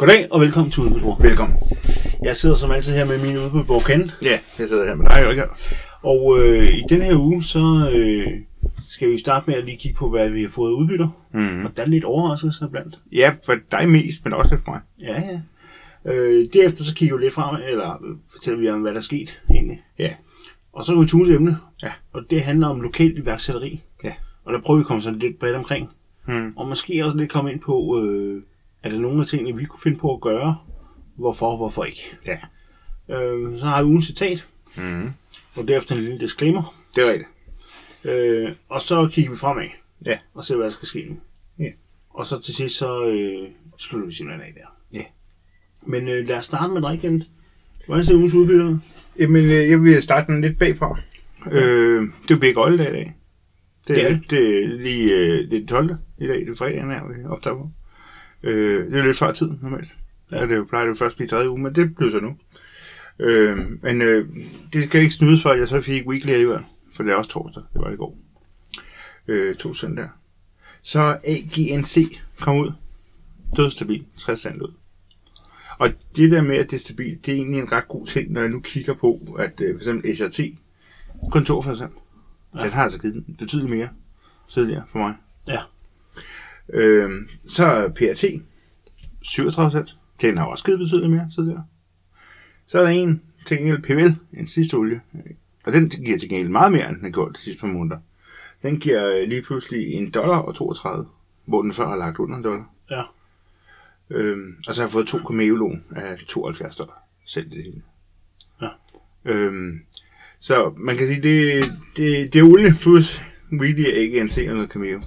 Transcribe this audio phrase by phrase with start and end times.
[0.00, 1.22] Goddag og velkommen til Udbytbord.
[1.22, 1.56] Velkommen.
[2.22, 4.10] Jeg sidder som altid her med min udbytbord Ken.
[4.22, 5.50] Ja, jeg sidder her med dig, Jørgen.
[6.02, 8.26] Og øh, i den her uge, så øh,
[8.88, 11.08] skal vi starte med at lige kigge på, hvad vi har fået udbytter.
[11.34, 11.64] Mm.
[11.64, 12.98] Og der er lidt overraskelse blandt.
[13.12, 14.80] Ja, for dig mest, men også lidt for mig.
[15.00, 15.40] Ja, ja.
[16.12, 19.40] Øh, derefter så kigger vi lidt frem, eller fortæller vi om, hvad der er sket
[19.50, 19.82] egentlig.
[19.98, 20.14] Ja.
[20.72, 21.58] Og så går vi til ugens emne.
[21.82, 21.92] Ja.
[22.12, 23.80] Og det handler om lokalt iværksætteri.
[24.04, 24.12] Ja.
[24.44, 25.88] Og der prøver vi at komme sådan lidt bredt omkring.
[26.28, 26.52] Mm.
[26.56, 28.42] Og måske også lidt komme ind på, øh,
[28.82, 30.56] er der nogle af tingene, vi kunne finde på at gøre?
[31.16, 32.16] Hvorfor, hvorfor ikke?
[32.26, 32.38] Ja.
[33.16, 35.10] Øh, så har vi ugens citat, Mm.
[35.56, 36.74] og derefter en lille disclaimer.
[36.96, 37.28] Det er rigtigt.
[38.04, 39.64] Øh, og så kigger vi fremad.
[40.06, 40.18] Ja.
[40.34, 41.16] Og ser, hvad der skal ske nu.
[41.58, 41.70] Ja.
[42.10, 43.48] Og så til sidst, så øh,
[43.78, 44.98] slutter vi simpelthen af der.
[44.98, 45.04] Ja.
[45.86, 47.24] Men øh, lad os starte med dig, Kent.
[47.86, 48.78] Hvordan ser ugens udbytte ud?
[49.18, 50.98] Jamen, øh, jeg vil starte den lidt bagfra.
[51.52, 53.14] Øh, det er Big Oil i dag.
[53.88, 54.30] Det Det er, er det.
[54.30, 55.96] det er lige øh, det er 12.
[56.18, 57.70] i dag, det er fredagen her, vi optager på.
[58.42, 59.88] Øh, det er lidt før tid, normalt.
[60.32, 60.46] Ja.
[60.46, 62.36] Det plejer det jo først at blive tredje uge, men det blev så nu.
[63.18, 64.28] Øh, men øh,
[64.72, 67.30] det skal ikke snydes for, at jeg så fik weekly alligevel, for det er også
[67.30, 68.18] torsdag, det var i går.
[69.28, 70.08] Øh, to søndag.
[70.82, 72.72] Så AGNC kom ud.
[73.56, 74.72] Dødstabil, 60 cent ud.
[75.78, 78.32] Og det der med, at det er stabilt, det er egentlig en ret god ting,
[78.32, 80.40] når jeg nu kigger på, at øh, for eksempel SRT,
[81.32, 81.92] kun 42 cent.
[82.54, 82.58] Ja.
[82.58, 82.64] Ja.
[82.64, 83.88] Den har altså givet betydeligt mere
[84.48, 85.14] tidligere for mig.
[85.48, 85.58] Ja.
[86.72, 88.24] Øhm, så er PRT,
[89.22, 89.96] 37 cent.
[90.20, 91.64] Den har også givet betydeligt mere tidligere.
[92.66, 95.00] Så er der en til gengæld PVL, en sidste olie.
[95.64, 97.98] Og den giver til gengæld meget mere, end den har gjort de sidste par måneder.
[98.62, 101.06] Den giver øh, lige pludselig en dollar og 32,
[101.44, 102.70] hvor den før har lagt under en dollar.
[102.90, 103.02] Ja.
[104.10, 107.02] Øhm, og så har jeg fået to Cameo-lån af 72 dollar.
[107.26, 107.82] Selv det hele.
[108.62, 108.68] Ja.
[109.24, 109.80] Øhm,
[110.38, 111.64] så man kan sige, det,
[111.96, 113.20] det, det er olie plus
[113.52, 115.00] Weedy ikke en og noget Cameo.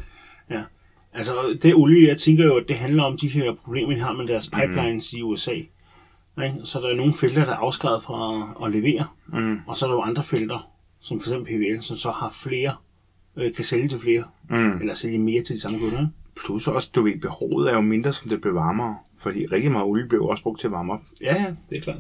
[1.16, 4.14] Altså, det olie, jeg tænker jo, at det handler om de her problemer, de har
[4.14, 5.20] med deres pipelines mm.
[5.20, 5.52] i USA.
[5.52, 6.56] Ikke?
[6.64, 9.58] Så der er nogle felter, der er afskrevet fra at levere, Mm.
[9.68, 10.68] og så er der jo andre felter,
[11.02, 12.76] som for eksempel PVL, som så har flere,
[13.38, 14.78] øh, kan sælge til flere, Mm.
[14.82, 16.08] eller sælge mere til de samme kunder.
[16.46, 18.98] Plus også, du ved, behovet er jo mindre, som det blev varmere.
[19.20, 21.02] Fordi rigtig meget olie blev også brugt til at varme op.
[21.22, 21.98] Ja, ja, det er klart.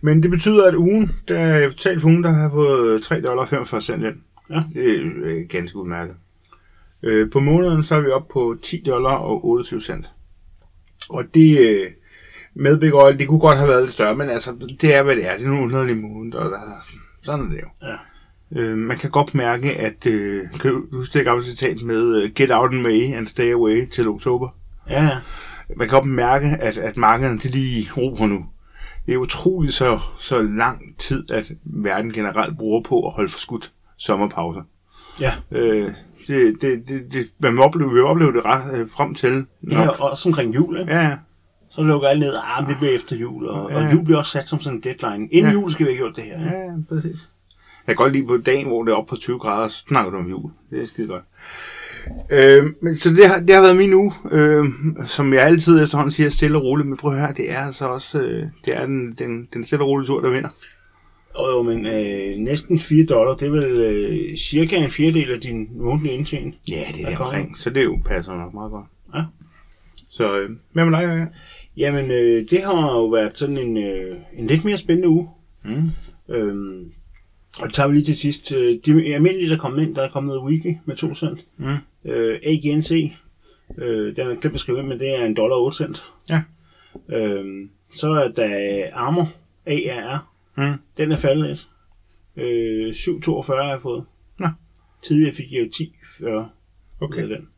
[0.00, 3.80] Men det betyder, at ugen, der totalt for ugen, der har fået 3 dollar 45
[3.82, 4.16] cent ind.
[4.50, 4.62] Ja.
[4.74, 6.16] Det er øh, ganske udmærket.
[7.02, 10.10] Øh, på måneden, så er vi oppe på 10 dollar og 28 cent.
[11.10, 11.86] Og det øh,
[12.54, 15.16] med Big Oil, det kunne godt have været lidt større, men altså, det er, hvad
[15.16, 15.36] det er.
[15.36, 16.80] Det er nogle underlige måneder, og der, er
[17.24, 17.86] sådan- er det jo.
[17.88, 17.96] Ja.
[18.60, 22.30] Øh, man kan godt mærke, at, øh, kan du huske det gamle citat med øh,
[22.34, 24.48] Get out in May and stay away til oktober?
[24.90, 25.18] Ja, ja.
[25.76, 28.46] man kan godt mærke, at, at markederne de lige ro nu.
[29.06, 33.38] Det er utroligt så, så lang tid, at verden generelt bruger på at holde for
[33.38, 34.62] skudt sommerpauser.
[35.20, 35.92] Ja, Øh,
[36.30, 39.46] det, det, det, det, man vil opleve, vil opleve det ret, øh, frem til.
[39.62, 39.78] Nok.
[39.78, 40.92] ja også omkring jul, ikke?
[40.92, 41.16] ja, ja.
[41.70, 43.76] Så lukker alt ned, ah, det bliver efter jul, og, Ja.
[43.76, 45.28] og jul bliver også sat som sådan en deadline.
[45.32, 45.58] Inden Ja.
[45.60, 46.40] jul skal vi have gjort det her.
[46.40, 46.46] Ja.
[46.46, 47.28] ja, ja, præcis.
[47.86, 50.10] Jeg kan godt lide på dagen, hvor det er oppe på 20 grader, så snakker
[50.10, 50.50] du om jul.
[50.70, 51.22] Det er skide godt.
[52.32, 54.64] Øh, men, så det har, det har været min uge, øh,
[55.06, 57.86] som jeg altid efterhånden siger stille og roligt, men prøv at høre, det er altså
[57.88, 60.48] også øh, det er den, den, den stille og rolige tur, der vinder.
[61.34, 65.40] Og jo, men øh, næsten 4 dollar, det er vel øh, cirka en fjerdedel af
[65.40, 66.56] din månedlige indtjening.
[66.68, 68.86] Ja, det er kommer omkring, så det jo passer nok meget godt.
[69.14, 69.22] Ja.
[70.08, 71.28] Så øh, hvad med dig, Jørgen?
[71.76, 75.28] Jamen, øh, det har jo været sådan en, øh, en lidt mere spændende uge.
[75.64, 75.90] Mm.
[76.34, 76.92] Øhm,
[77.60, 78.52] og det tager vi lige til sidst.
[78.52, 81.46] Øh, De almindelige, der er kommet ind, der er kommet weekly med 2 cent.
[81.56, 81.76] Mm.
[82.04, 83.12] Øh, AGNC,
[83.78, 86.04] øh, den er glemt at skrive, men det er en dollar 8 cent.
[86.30, 86.40] Ja.
[87.16, 89.32] Øhm, så er der Armor,
[89.66, 90.29] ARR,
[90.66, 90.72] Mm.
[90.96, 91.68] den er faldet lidt.
[92.36, 94.04] Øh, 7,42 har jeg fået.
[94.38, 94.48] Nå.
[95.02, 96.50] Tidligere fik jeg jo 10,40
[97.00, 97.28] Okay.
[97.28, 97.48] den.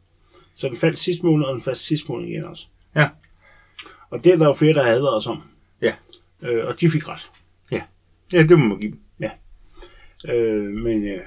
[0.55, 2.67] Så den faldt sidste måned, og den faldt sidste måned igen også.
[2.97, 3.09] Ja.
[4.11, 5.43] Og det er der jo flere, der har advaret os om.
[5.83, 5.95] Ja.
[6.43, 7.31] Øh, og de fik ret.
[8.33, 9.01] Ja, det må man give dem.
[10.29, 11.21] Øh, men øh,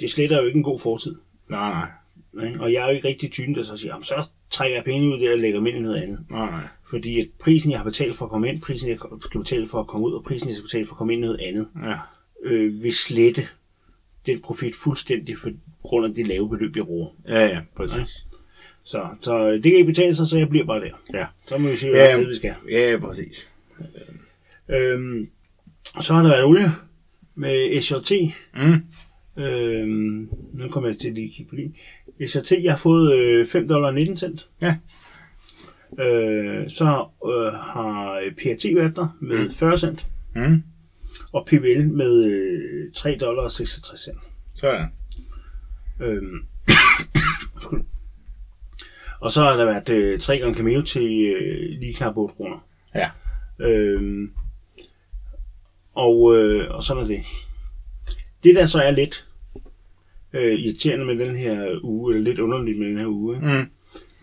[0.00, 1.14] det sletter jo ikke en god fortid.
[1.48, 1.88] Nej,
[2.32, 2.52] nej.
[2.60, 4.14] Og jeg er jo ikke rigtig typen, der så siger, "Jamen, så
[4.50, 6.18] trækker jeg penge ud der og lægger dem ind i noget andet.
[6.30, 6.60] Nej, nej.
[6.92, 9.80] Fordi at prisen, jeg har betalt for at komme ind, prisen, jeg skal betale for
[9.80, 11.68] at komme ud, og prisen, jeg skal betale for at komme ind i noget andet,
[11.84, 11.94] Ja.
[12.44, 13.46] øh, vil slette
[14.26, 15.50] den profit fuldstændig for
[15.82, 17.08] grund af det lave beløb, jeg bruger.
[17.28, 18.26] Ja, ja, præcis.
[18.84, 20.90] Så, så det kan ikke betale sig, så jeg bliver bare der.
[21.14, 21.26] Ja.
[21.46, 21.92] Så må vi se, Ja.
[21.92, 22.28] hvad ja.
[22.28, 22.54] vi skal.
[22.70, 23.50] Ja, præcis.
[24.68, 25.28] Øhm,
[26.00, 26.70] så har der været olie
[27.34, 28.12] med SJT.
[28.54, 28.82] Mm.
[29.42, 31.74] Øhm, nu kommer jeg til at lige kigge på lige.
[32.28, 34.48] SJT, jeg har fået øh, 5 dollar 19 cent.
[34.62, 34.76] Ja.
[35.98, 39.44] Øh, så øh, har PRT været der med Mm.
[39.44, 39.54] mm.
[39.54, 40.06] 40 cent.
[40.36, 40.62] Mm.
[41.32, 44.18] Og PVL med øh, 3 dollar 66 cent.
[44.54, 44.86] Sådan.
[46.00, 46.46] Øhm,
[49.20, 52.66] og så har der været øh, 3 gange Cameo til øh, lige knap 8 kroner.
[52.94, 53.10] Ja.
[53.60, 54.32] Øhm,
[55.94, 57.20] og, øh, og sådan er det.
[58.44, 59.28] Det der så er lidt
[60.32, 63.38] øh, irriterende med den her uge, eller lidt underligt med den her uge?
[63.38, 63.66] Mm.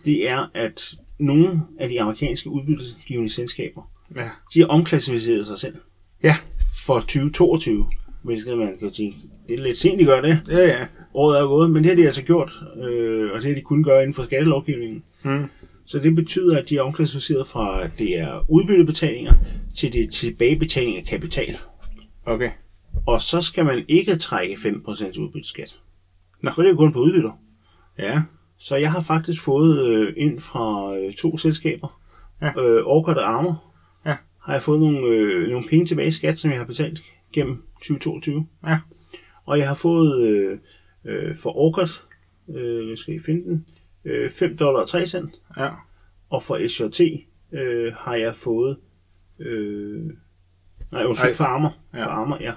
[0.04, 4.28] det er, at nogle af de amerikanske udbyttegivende selskaber, Ja.
[4.54, 5.76] de har omklassificeret sig selv
[6.22, 6.34] Ja.
[6.86, 7.86] for 2022.
[8.22, 9.16] Hvilket man kan sige,
[9.48, 10.40] det er lidt sent, de gør det.
[10.48, 10.86] Ja, ja.
[11.14, 13.82] Året er gået, men det har de altså gjort, øh, og det har de kun
[13.84, 15.02] gøre inden for skattelovgivningen.
[15.24, 15.44] Mm.
[15.86, 19.34] Så det betyder, at de er omklassificeret fra, at det er udbyttebetalinger,
[19.76, 21.58] til det tilbagebetaling af kapital.
[22.26, 22.50] Okay.
[23.06, 25.78] Og så skal man ikke trække 5% udbytteskat.
[26.42, 26.50] Nå.
[26.54, 27.30] For det er jo kun på udbytter.
[27.98, 28.22] Ja.
[28.60, 32.00] Så jeg har faktisk fået øh, ind fra øh, to selskaber,
[32.42, 32.60] Ja.
[32.62, 33.64] øh, Orkut og Armor,
[34.06, 34.16] Ja.
[34.42, 37.02] har jeg fået nogle, øh, nogle penge tilbage i skat, som jeg har betalt
[37.32, 38.46] gennem 2022.
[38.66, 38.78] Ja.
[39.46, 40.58] Og jeg har fået øh,
[41.04, 42.04] øh, for Orkut,
[42.54, 43.66] øh, jeg skal I finde den,
[44.04, 45.34] øh, 5 dollar og 3 cent.
[45.56, 45.68] Ja.
[46.30, 47.00] Og for SJT
[47.52, 48.76] øh, har jeg fået,
[49.38, 50.10] øh,
[50.92, 52.04] nej undskyld, for Armor, Ja.
[52.04, 52.52] for Armor, ja,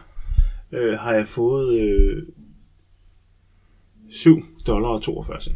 [0.72, 2.24] øh, har jeg fået øh,
[4.10, 5.56] 7 dollar og 42 cent.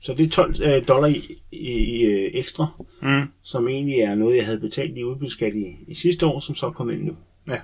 [0.00, 2.66] Så det er 12 øh, dollar i, i, i øh, ekstra,
[3.02, 3.22] Mm.
[3.42, 6.66] som egentlig er noget, jeg havde betalt i udbytsskat i, i sidste år, som så
[6.66, 7.16] er kommet ind nu.
[7.48, 7.58] Ja.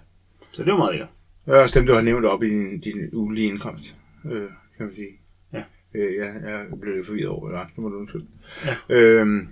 [0.52, 1.08] Så det var meget lækkert.
[1.46, 3.94] Det er også dem, du har nævnt op i din, din ugelige indkomst,
[4.24, 4.42] øh,
[4.76, 5.08] kan man sige.
[5.52, 5.62] Ja.
[5.94, 7.70] Øh, jeg, jeg blev lidt forvirret over det, Lars.
[7.70, 8.24] Det må du undskylde.
[8.66, 8.94] Ja.
[8.94, 9.48] Øhm,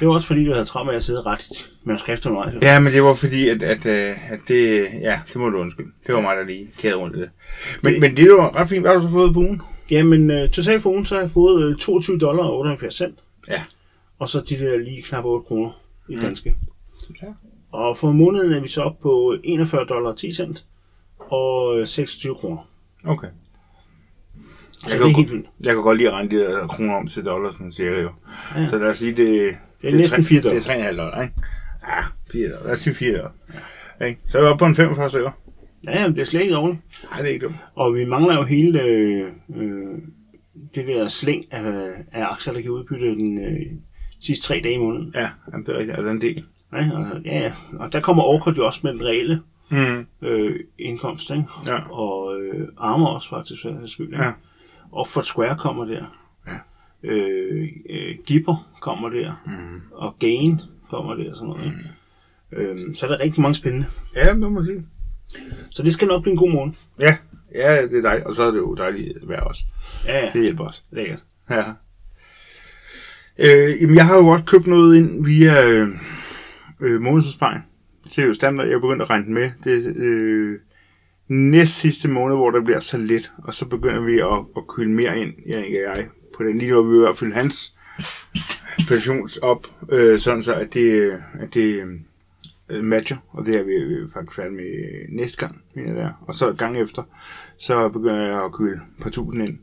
[0.00, 2.62] Det var også fordi, du havde travlt med at sidde ret med skrift undervejs.
[2.62, 4.86] ja, men det var fordi, at, at, øh, at det...
[5.00, 5.90] Ja, det må du undskylde.
[6.06, 7.30] Det var mig, der lige kæde rundt i det.
[7.82, 8.80] Men, Det- men det var ret fint.
[8.82, 9.60] Hvad har du så fået på ugen?
[9.90, 13.18] Jamen, øh, ugen, så har jeg fået øh, 22 dollar og 78 cent.
[13.48, 13.62] Ja.
[14.18, 15.70] Og så de der lige knap 8 kroner
[16.08, 16.56] i danske.
[17.22, 17.26] Ja.
[17.72, 20.64] Og for måneden er vi så oppe på 41 dollar og 10 cent
[21.18, 22.68] og øh, 26 kroner.
[23.08, 23.28] Okay.
[24.72, 25.46] Så Jeg det kan er helt vildt.
[25.60, 28.10] Jeg kan godt lide at regne de der kroner om til dollars, man siger jo.
[28.56, 28.68] Ja.
[28.68, 30.58] Så lad os sige, det, Det er næsten 4 dollar.
[30.60, 31.34] Det er 3,5 dollar, ikke?
[31.82, 32.02] Ja,
[32.32, 32.64] 4 dollar.
[32.64, 33.32] Lad os sige 4 dollar.
[34.06, 34.20] Ikke?
[34.28, 35.30] Så er vi oppe på en 45 stykker.
[35.84, 36.80] Ja, jamen, det er slet ikke dårligt.
[37.10, 37.56] Nej, det er ikke dumt.
[37.74, 39.98] Og vi mangler jo hele øh, øh,
[40.74, 41.62] det der slæng af,
[42.12, 43.66] af aktier, der kan udbytte den øh,
[44.20, 45.12] sidste tre dage i måneden.
[45.14, 45.96] Ja, jamen, det er rigtigt.
[45.98, 46.44] Altså en del.
[46.72, 47.52] Ja, og, ja, ja.
[47.78, 49.42] og der kommer Orkut jo også med den reelle
[49.72, 50.06] Mm.
[50.22, 51.44] øh, indkomst, ikke?
[51.66, 51.78] Ja.
[51.90, 54.06] Og øh, Armor også faktisk, for skyld.
[54.06, 54.24] Ikke?
[54.24, 54.32] Ja.
[54.92, 56.20] Og Fort Square kommer der.
[56.46, 56.52] Ja.
[57.08, 59.42] Øh, øh, Gipper kommer der.
[59.46, 59.80] Mm.
[59.92, 60.60] Og Gain
[60.90, 61.64] kommer der sådan noget.
[61.64, 62.70] Ikke?
[62.70, 63.86] Øhm, så er der rigtig mange spændende.
[64.16, 64.84] Ja, det må man sige.
[65.70, 66.76] Så det skal nok blive en god morgen.
[66.98, 67.16] Ja,
[67.54, 68.26] ja, det er dejligt.
[68.26, 69.62] Og så er det jo dejligt vejr også.
[70.06, 70.30] Ja, ja.
[70.32, 70.84] Det hjælper os.
[70.90, 71.18] Lækkert.
[71.50, 71.64] Ja.
[73.38, 75.88] Øh, jamen, jeg har jo også købt noget ind via øh,
[76.80, 77.64] øh, månedsopsparing.
[78.04, 79.50] Det er jo standard, jeg er begyndt at regne den med.
[79.64, 80.58] Det øh,
[81.28, 84.90] næst sidste måned, hvor der bliver så lidt, og så begynder vi at, at køle
[84.90, 86.58] mere ind, jeg og jeg, på den.
[86.58, 87.74] Lige nu er vi ved at fylde hans
[88.88, 91.86] pensions op, øh, sådan så at det, at det øh,
[92.82, 96.12] matcher, og det er vi øh, faktisk færdige med næste gang, mener jeg.
[96.20, 97.02] Og så gang efter,
[97.58, 99.58] så begynder jeg at køle par tusind ind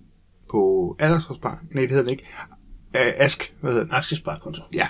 [0.52, 1.68] på aldersopsparing.
[1.72, 2.24] Nej, det hedder den ikke.
[2.96, 3.94] Øh, Ask, hvad hedder den?
[3.94, 4.62] Aktiesparekonto.
[4.74, 4.88] Ja.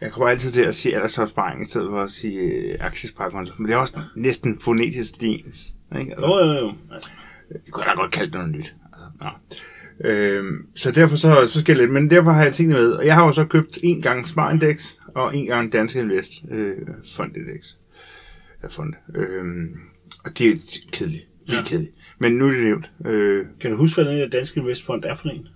[0.00, 3.52] Jeg kommer altid til at sige aldersopsparing, i stedet for at sige øh, aktiesparekonto.
[3.58, 5.72] Men det er også næsten fonetisk ens.
[5.98, 6.10] Ikke?
[6.12, 6.72] Altså, Jo, jo, jo.
[6.94, 7.10] Altså,
[7.64, 8.74] det kunne jeg da godt kalde det noget nyt.
[8.92, 9.06] Altså,
[10.04, 10.10] ja.
[10.10, 12.92] øhm, så derfor så, så skal jeg lidt, men derfor har jeg tingene med.
[12.92, 16.76] Og jeg har jo så købt en gang Sparindex, og en gang Danske Invest øh,
[17.16, 17.74] Fondindex.
[18.62, 18.94] Ja, fond.
[19.14, 19.74] Øhm,
[20.24, 20.54] og det er
[20.92, 21.26] kedeligt.
[21.46, 21.62] Det er Ja.
[21.64, 21.92] kedeligt.
[22.18, 22.90] Men nu er det nævnt.
[23.06, 25.48] Øh, kan du huske, hvad den Danske Investfond er for en?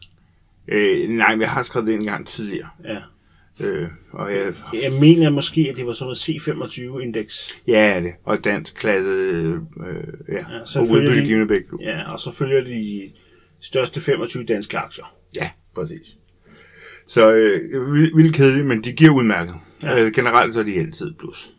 [0.69, 2.69] øh, nej, men jeg har skrevet det en gang tidligere.
[2.85, 2.99] Ja.
[3.61, 7.59] Øh, og jeg, Jeg mener måske, at det var sådan noget C25-indeks.
[7.69, 8.13] Ja, er det.
[8.25, 9.57] Og dansk klasse, øh,
[10.29, 11.11] ja, Ja, og selvfølgelig.
[11.11, 11.79] udbyttegivende begge to.
[11.83, 13.11] Ja, og så følger de
[13.61, 15.15] største 25 danske aktier.
[15.37, 16.19] Ja, præcis.
[17.07, 19.55] Så øh, vildt kedeligt, men de giver udmærket.
[19.83, 20.05] Ja.
[20.05, 21.51] Øh, generelt så er de altid plus.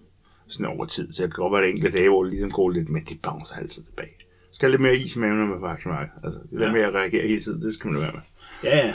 [0.47, 1.13] Sådan over tid.
[1.13, 3.17] Så det kan godt være, at enkelte dage, hvor det ligesom går lidt, men de
[3.23, 4.09] bouncer altid tilbage.
[4.53, 6.13] Skal lidt mere is i maven, når man er på aktiemarkedet.
[6.23, 6.71] Altså, det der Ja.
[6.73, 8.21] med at reagere hele tiden, det skal man være med.
[8.63, 8.93] Ja, ja.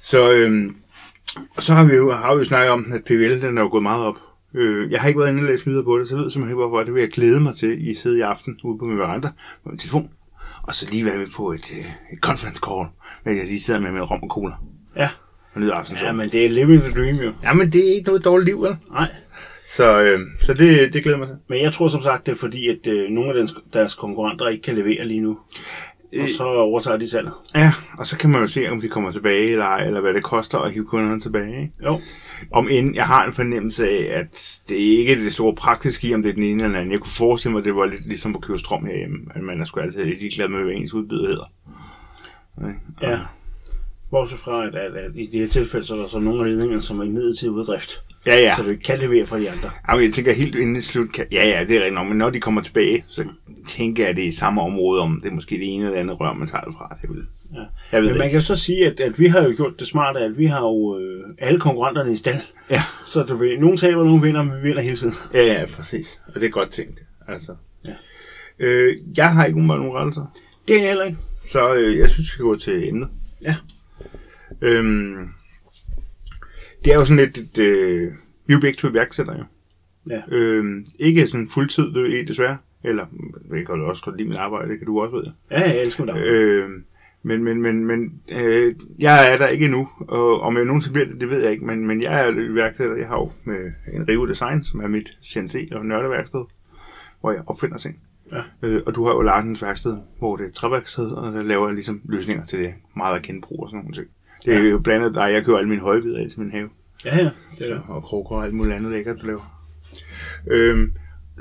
[0.00, 0.70] Så, øh,
[1.58, 3.82] så har vi jo, har vi jo snakket om, at PVL, den er jo gået
[3.82, 4.16] meget op.
[4.54, 6.52] Øh, jeg har ikke været inde og læse nyheder på det, så jeg ved simpelthen
[6.58, 6.84] ikke, hvorfor.
[6.84, 9.28] Det vil jeg glæde mig til i sidde i aften ude på min veranda
[9.64, 10.10] med min telefon.
[10.62, 11.78] Og så lige være med på et, øh,
[12.12, 12.86] et conference call,
[13.22, 14.52] hvor jeg lige sidder med min rom og cola.
[14.96, 15.08] Ja.
[15.54, 16.02] Og nyder aftenen.
[16.02, 17.32] Ja, men det er living the dream jo.
[17.42, 18.76] Jamen, det er ikke noget dårligt liv, vel?
[18.90, 19.08] Nej.
[19.66, 21.36] Så, øh, så det, det glæder mig til.
[21.48, 24.48] Men jeg tror som sagt, det er fordi, at øh, nogle af deres, deres konkurrenter
[24.48, 25.38] ikke kan levere lige nu.
[26.20, 27.32] Og så overtager de salget.
[27.54, 30.14] Ja, og så kan man jo se, om de kommer tilbage eller ej, eller hvad
[30.14, 31.62] det koster at hive kunderne tilbage.
[31.62, 31.72] Ikke?
[31.84, 32.00] Jo.
[32.52, 36.14] Om end jeg har en fornemmelse af, at det ikke er det store praktiske i,
[36.14, 36.92] om det er den ene eller den anden.
[36.92, 39.18] Jeg kunne forestille mig, at det var lidt ligesom at købe strøm herhjemme.
[39.34, 41.52] At man er sgu altid lidt ligeglad med, hvad ens udbyder hedder.
[42.58, 42.80] Ikke?
[43.02, 43.18] Ja.
[44.12, 46.48] Bortset fra, at, at, at, i det her tilfælde, så er der så nogle af
[46.50, 48.02] ledningerne, som er i midlertidig uddrift.
[48.26, 48.54] Ja, ja.
[48.56, 49.70] Så du ikke kan levere for de andre.
[49.88, 51.26] Jamen, jeg tænker helt inden i slut, kan...
[51.32, 53.24] ja, ja, det er rigtigt nok, men når de kommer tilbage, så
[53.68, 55.98] tænker jeg, at det er i samme område, om det er måske det ene eller
[55.98, 56.96] andet rør, man tager det fra.
[57.02, 57.18] Det vil...
[57.54, 57.58] Ja.
[57.92, 58.34] Jeg ved Men man ikke.
[58.34, 60.98] kan så sige, at, at vi har jo gjort det smarte, at vi har jo
[60.98, 62.40] øh, alle konkurrenterne i stald.
[62.70, 62.82] Ja.
[63.04, 65.14] Så du ved, nogen taber, nogen vinder, men vi vinder hele tiden.
[65.34, 66.20] ja, ja, præcis.
[66.34, 67.52] Og det er godt tænkt, altså.
[67.84, 67.94] Ja.
[68.58, 70.24] Øh, jeg har ikke umiddelbart nogen rettelser,
[70.68, 71.18] Det er jeg heller ikke.
[71.52, 73.08] så øh, jeg synes, vi skal gå til emnet.
[73.42, 73.54] Ja.
[74.62, 75.28] Øhm,
[76.84, 78.12] det er jo sådan lidt, et, øh,
[78.46, 79.44] vi er jo begge to iværksættere jo.
[80.10, 80.22] Ja.
[80.28, 82.56] Øhm, ikke sådan fuldtid, det er desværre.
[82.84, 83.06] Eller,
[83.54, 85.24] jeg kan også godt lide mit arbejde, det kan du også ved.
[85.50, 86.16] Ja, jeg elsker dig.
[86.16, 86.70] Øh,
[87.22, 91.06] men men, men, men øh, jeg er der ikke endnu, og om jeg nogensinde bliver
[91.06, 92.96] det, det ved jeg ikke, men, men jeg er iværksætter.
[92.96, 96.44] Jeg har jo med en Rive Design, som er mit CNC og nørdeværksted,
[97.20, 98.00] hvor jeg opfinder ting.
[98.32, 98.42] Ja.
[98.62, 101.74] Øh, og du har jo Larsens værksted, hvor det er træværksted, og der laver jeg
[101.74, 104.08] ligesom løsninger til det meget af genbrug og sådan nogle ting.
[104.44, 106.68] Det er jo blandt andet jeg køber alle mine højbider til min have.
[107.04, 107.30] Ja, ja.
[107.58, 107.82] Det er det.
[107.88, 109.62] og kroger og alt muligt andet lækkert, du laver.
[110.46, 110.92] Øhm,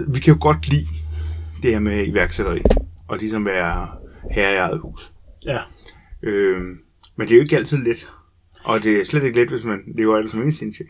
[0.08, 0.88] vi kan jo godt lide
[1.64, 2.62] det her med iværksætteri,
[3.08, 3.88] og ligesom være
[4.32, 5.12] herre i eget hus.
[5.46, 5.60] Ja.
[6.24, 6.80] Øhm,
[7.16, 8.10] men det er jo ikke altid let.
[8.64, 10.88] Og det er slet ikke let, hvis man lever alt som indsigtsjek.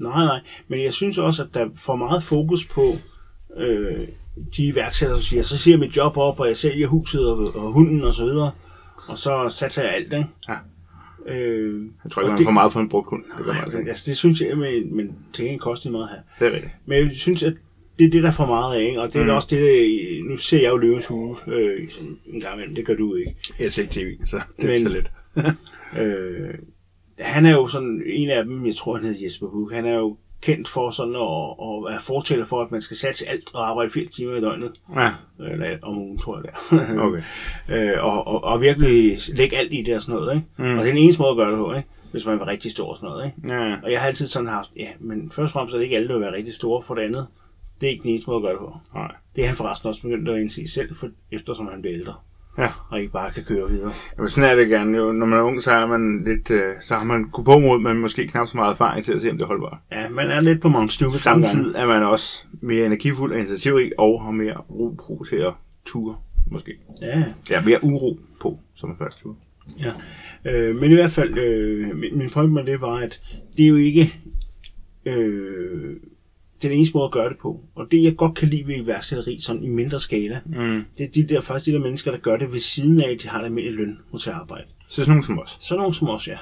[0.00, 0.40] Nej, nej.
[0.68, 2.82] Men jeg synes også, at der er for meget fokus på
[3.56, 4.08] øh,
[4.56, 7.56] de iværksættere, der siger, så siger jeg mit job op, og jeg sælger huset og,
[7.56, 8.50] og hunden og så videre.
[9.08, 10.26] Og så satser jeg alt, ikke?
[10.48, 10.54] Ja.
[11.26, 13.24] Øh, Jeg tror ikke, man det- får meget for en brugt hund.
[13.38, 14.04] Det Nej, altså, altså.
[14.06, 16.18] det synes jeg, men, men til gengæld koster meget her.
[16.38, 16.72] Det er rigtigt.
[16.86, 17.54] Men jeg synes, at
[17.98, 19.00] det er det, der er for meget af, ikke?
[19.00, 19.30] Og det er Mm.
[19.30, 22.86] også det, der, nu ser jeg jo løvens hule øh, sådan en gang imellem, det
[22.86, 23.36] gør du ikke.
[23.60, 25.10] Jeg ser ikke tv, så det er Men- så let.
[25.98, 26.54] Øh,
[27.18, 29.74] han er jo sådan en af dem, jeg tror, han hedder Jesper Buch.
[29.74, 33.28] Han er jo kendt for sådan at, at være fortæller for, at man skal satse
[33.28, 34.72] alt og arbejde 80 timer i døgnet.
[34.96, 37.02] Ja, Eller om ugen, tror jeg det er.
[37.06, 37.22] okay.
[37.68, 40.46] øh, og, og, og, virkelig lægge alt i det og sådan noget, ikke?
[40.56, 40.64] Mm.
[40.64, 41.88] Og det er den eneste måde at gøre det på, ikke?
[42.10, 43.54] Hvis man vil være rigtig stor og sådan noget, ikke?
[43.54, 45.96] Ja, Og jeg har altid sådan haft, ja, men først og fremmest er det ikke
[45.96, 46.82] alle, der vil være rigtig store.
[46.82, 47.26] For det andet,
[47.80, 48.76] det er ikke den eneste måde at gøre det på.
[48.94, 49.12] nej.
[49.36, 52.14] Det er han forresten også begyndt at indse selv, for, eftersom han bliver ældre.
[52.58, 52.68] Ja.
[52.88, 53.92] Og ikke bare kan køre videre.
[54.16, 54.96] Jamen, sådan er det gerne.
[54.98, 57.58] Jo, når man er ung, så er man lidt, øh, så har man kunne på
[57.58, 59.78] mod, men måske knap så meget erfaring til at se, om det er holdbart.
[59.92, 61.12] Ja, man er lidt på Mount gange.
[61.14, 65.52] Samtidig er man også mere energifuld og initiativrig, og har mere ro på til at
[65.84, 66.16] ture,
[66.50, 66.72] måske.
[67.02, 69.36] Ja, Ja, mere uro på, som er første tur.
[69.80, 69.92] ja.
[70.50, 73.20] Øh, men i hvert fald, øh, min, min point med det var, at
[73.56, 74.14] det er jo ikke
[75.06, 75.96] øh,
[76.62, 77.60] den eneste måde at gøre det på.
[77.74, 80.84] Og det, jeg godt kan lide ved iværksætteri, sådan i mindre skala, Mm.
[80.98, 83.22] det er de der, faktisk de der mennesker, der gør det ved siden af, at
[83.22, 84.64] de har det almindelige løn hos arbejde.
[84.88, 85.58] Så sådan nogen som os.
[85.60, 86.38] Så nogen som os, ja.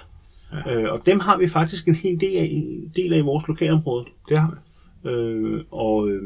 [0.66, 0.72] Ja.
[0.74, 2.62] Øh, og dem har vi faktisk en hel del af,
[2.96, 4.04] del af i vores lokalområde.
[4.28, 4.50] Det har
[5.04, 5.08] vi.
[5.10, 6.22] Øh, og, øh,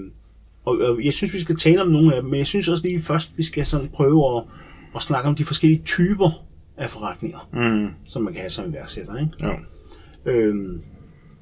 [0.64, 2.86] og, og jeg synes, vi skal tale om nogle af dem, men jeg synes også
[2.86, 4.42] lige først, vi skal sådan prøve at,
[4.96, 6.44] at snakke om de forskellige typer
[6.76, 7.88] af forretninger, Mm.
[8.04, 9.16] som man kan have som iværksætter.
[9.16, 9.32] Ikke?
[9.40, 10.32] Ja.
[10.32, 10.54] Øh,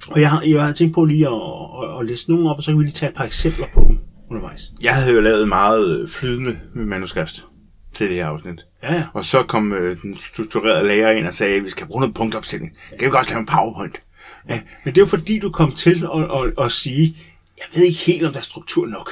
[0.08, 2.62] og jeg har, jeg har tænkt på lige at, at, at læse nogle op, og
[2.62, 3.98] så kan vi lige tage et par eksempler på dem
[4.30, 4.72] undervejs.
[4.82, 7.46] Jeg havde jo lavet meget øh, flydende manuskript
[7.94, 8.66] til det her afsnit.
[8.82, 9.04] Ja, ja.
[9.12, 12.14] Og så kom øh, den strukturerede lærer ind og sagde, at vi skal bruge noget
[12.14, 12.72] punktopstilling.
[12.98, 14.02] Kan vi godt lave en powerpoint?
[14.48, 14.60] ja.
[14.84, 17.16] Men det er jo fordi, du kom til at, at, at sige,
[17.58, 19.10] jeg ved ikke helt, om der er struktur nok.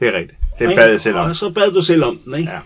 [0.00, 0.40] Det er rigtigt.
[0.58, 1.28] Det bad jeg selv om.
[1.28, 2.50] Og så bad du selv om den, ikke?
[2.50, 2.58] Ja.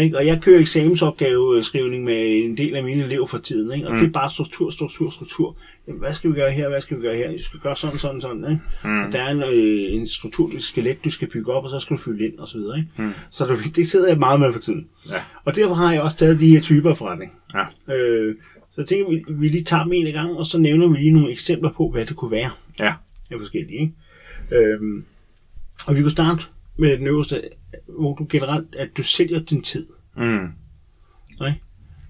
[0.00, 0.16] Ikke?
[0.16, 3.86] Og jeg kører eksamensopgaveskrivning med en del af mine elever for tiden, ikke?
[3.86, 3.98] og mm.
[3.98, 5.56] det er bare struktur, struktur, struktur.
[5.86, 7.32] Jamen, hvad skal vi gøre her, hvad skal vi gøre her?
[7.32, 8.44] Du skal gøre sådan, sådan, sådan.
[8.50, 8.62] Ikke?
[8.84, 9.02] Mm.
[9.02, 11.78] Og der er en, øh, en struktur, et skelet, du skal bygge op, og så
[11.78, 12.78] skal du fylde ind, og så videre.
[12.78, 12.90] Ikke?
[12.96, 13.12] Mm.
[13.30, 14.88] Så du, det sidder jeg meget med for tiden.
[15.10, 15.20] Ja.
[15.44, 17.32] Og derfor har jeg også taget de her typer af forretning.
[17.54, 17.94] Ja.
[17.94, 18.34] Øh,
[18.72, 21.10] så jeg tænker, vi, vi lige tager dem en gang, og så nævner vi lige
[21.10, 22.94] nogle eksempler på, hvad det kunne være Ja.
[23.30, 23.80] af forskellige.
[23.80, 24.64] Ikke?
[24.64, 25.04] Øhm,
[25.86, 26.42] og vi kunne starte
[26.76, 27.42] med den øverste,
[27.88, 29.86] hvor du generelt, at du sælger din tid.
[30.16, 30.48] Mm.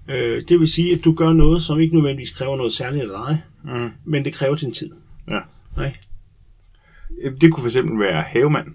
[0.09, 3.09] Øh, det vil sige, at du gør noget, som ikke nødvendigvis kræver noget særligt af
[3.27, 3.89] dig, Mm.
[4.05, 4.91] men det kræver din tid.
[5.27, 5.39] Ja.
[5.77, 5.95] Nej?
[7.41, 8.67] Det kunne fx være havemand.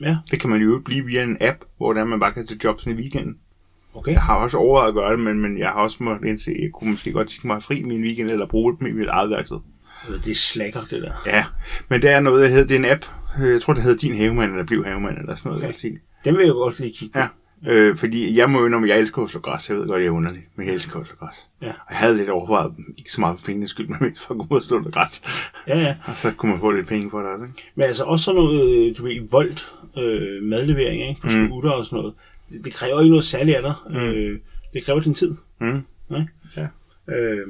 [0.00, 2.60] Ja, Det kan man jo blive via en app, hvor der man bare kan tage
[2.64, 3.36] jobs i weekenden.
[3.94, 4.12] okay.
[4.12, 6.56] Jeg har også overvejet at gøre det, men, men jeg har også måttet indse, at
[6.62, 9.30] jeg kunne måske godt tænke mig fri min weekend, eller bruge dem i mit eget
[9.30, 9.58] værksted.
[10.24, 11.12] Det er slacker, det der.
[11.26, 11.44] Ja,
[11.88, 13.04] men der er noget, der hedder, det er en app.
[13.42, 15.64] Øh, Jeg tror, det hedder Din Havemand, eller Bliv Havemand, eller sådan noget.
[15.76, 15.98] Okay.
[16.24, 17.18] Den vil jeg godt lige kigge.
[17.18, 17.28] Ja,
[17.72, 20.06] øh, fordi jeg må jo, når jeg elsker at slå græs, jeg ved godt, jeg
[20.06, 21.48] er underlig, men jeg elsker at slå græs.
[21.62, 21.66] Ja.
[21.68, 24.38] Og jeg havde lidt overvejet, ikke så meget for pengenes skyld, men mest for at
[24.40, 25.22] gå ud og slå noget græs.
[25.68, 25.96] Ja, ja.
[26.06, 27.56] Og så kunne man få lidt penge for det også, ikke?
[27.74, 31.20] Men altså også sådan noget, øh, du ved, voldt øh, madlevering, ikke?
[31.20, 31.46] På Mm.
[31.48, 32.14] scooter og sådan noget.
[32.52, 33.74] Det, det kræver ikke noget særligt af dig.
[33.90, 33.96] Mm.
[33.96, 34.38] Øh,
[34.74, 35.34] det kræver din tid.
[35.60, 35.80] Mm.
[36.08, 36.20] Nej?
[36.56, 36.66] Ja.
[37.14, 37.46] Øh,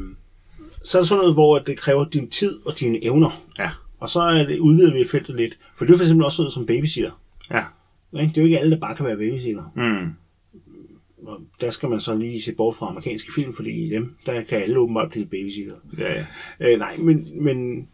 [0.85, 3.43] så er der sådan noget, hvor det kræver din tid og dine evner.
[3.59, 3.71] Ja.
[4.11, 5.59] Og så er det udvidet vi feltet lidt.
[5.77, 7.11] For det er for eksempel også sådan som babysitter.
[7.51, 7.65] Ja.
[8.21, 8.29] Ikke?
[8.29, 9.65] Det er jo ikke alle, der bare kan være babysitter.
[9.77, 10.11] Mm.
[11.27, 14.43] Og der skal man så lige se bort fra amerikanske film, fordi i dem, der
[14.43, 15.75] kan alle åbenbart blive babysitter.
[15.99, 16.27] Ja, ja.
[16.61, 17.89] Øh, nej, men, men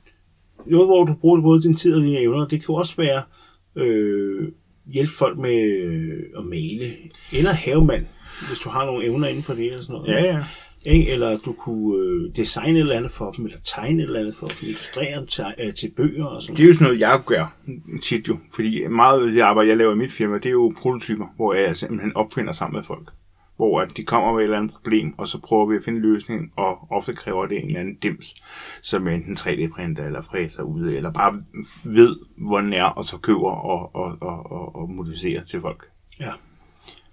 [0.66, 2.48] noget, hvor du bruger både din tid og dine evner.
[2.48, 3.22] Det kan også være
[3.76, 4.48] øh,
[4.86, 6.92] hjælpe folk med øh, at male,
[7.32, 8.06] eller havemand,
[8.48, 10.08] hvis du har nogle evner inden for det eller sådan noget.
[10.08, 10.44] Ja, ja.
[10.86, 11.12] Ikke?
[11.12, 14.36] Eller du kunne øh, designe et eller andet for dem, eller tegne et eller andet
[14.38, 17.22] for dem, illustrere til, øh, til bøger og sådan Det er jo sådan noget, jeg
[17.26, 17.54] gør
[18.02, 18.38] tit jo.
[18.54, 21.54] Fordi meget af det arbejde, jeg laver i mit firma, det er jo prototyper, hvor
[21.54, 23.10] jeg simpelthen opfinder sammen med folk.
[23.56, 25.96] Hvor at de kommer med et eller andet problem, og så prøver vi at finde
[25.96, 28.34] en løsning, og ofte kræver det en eller anden dims,
[28.82, 31.42] som enten 3D-printer eller fræser ude, eller bare
[31.84, 35.84] ved, hvor den er, og så køber og, og, og, og, og modificerer til folk.
[36.20, 36.32] Ja.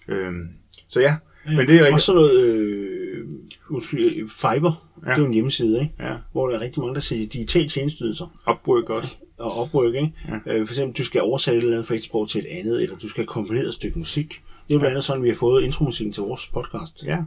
[0.08, 0.48] Øhm,
[0.88, 1.16] så ja,
[1.46, 2.02] men det er Og rigtigt.
[2.04, 3.28] så noget, øh,
[3.70, 5.10] undskyld, Fiverr, ja.
[5.10, 5.94] det er jo en hjemmeside, ikke?
[6.00, 6.14] Ja.
[6.32, 9.16] hvor der er rigtig mange, der sælger digitale tjenesteydelser Opryk også.
[9.38, 9.96] og opryk.
[9.96, 10.14] Ikke?
[10.30, 10.54] Ja.
[10.54, 12.84] Øh, for eksempel, du skal oversætte et eller andet fra et sprog til et andet,
[12.84, 14.28] eller du skal komponere et stykke musik.
[14.30, 17.04] Det er jo blandt andet sådan, vi har fået intromusikken til vores podcast.
[17.06, 17.18] Ja.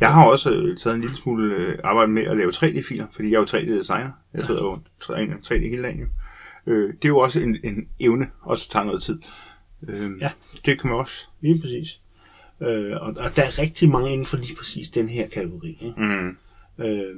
[0.00, 3.30] Jeg har også øh, taget en lille smule øh, arbejde med at lave 3D-filer, fordi
[3.30, 4.10] jeg er jo 3D-designer.
[4.34, 6.06] Jeg sidder jo og træner 3D hele dagen jo.
[6.66, 9.18] Øh, det er jo også en, en evne, og så tager noget tid.
[9.88, 10.30] Øh, Ja.
[10.66, 11.14] Det kan man også.
[11.40, 11.99] Lige præcis.
[12.62, 15.68] Øh, og, og der er rigtig mange inden for lige præcis den her kategori.
[15.80, 15.94] Ikke?
[16.00, 16.36] Mm.
[16.84, 17.14] Øh,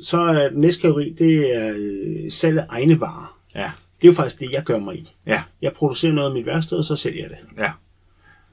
[0.00, 3.38] så er den næste kategori, det er øh, salg af egne varer.
[3.54, 3.70] Ja.
[4.02, 5.12] Det er jo faktisk det, jeg gør mig i.
[5.26, 5.42] Ja.
[5.62, 7.38] Jeg producerer noget af mit værksted, og så sælger jeg det.
[7.58, 7.72] Ja.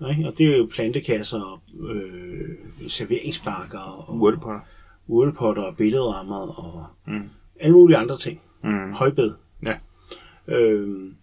[0.10, 0.28] Ikke?
[0.28, 2.50] Og det er jo plantekasser, øh,
[2.88, 4.60] serveringspakker, og Urtepotter.
[5.08, 7.30] urtepotter og billedrammer og Mm.
[7.60, 8.42] alle mulige andre ting.
[8.64, 8.94] Mm.
[8.94, 9.34] Højbed.
[9.66, 9.76] Ja.
[10.48, 11.16] Øhm,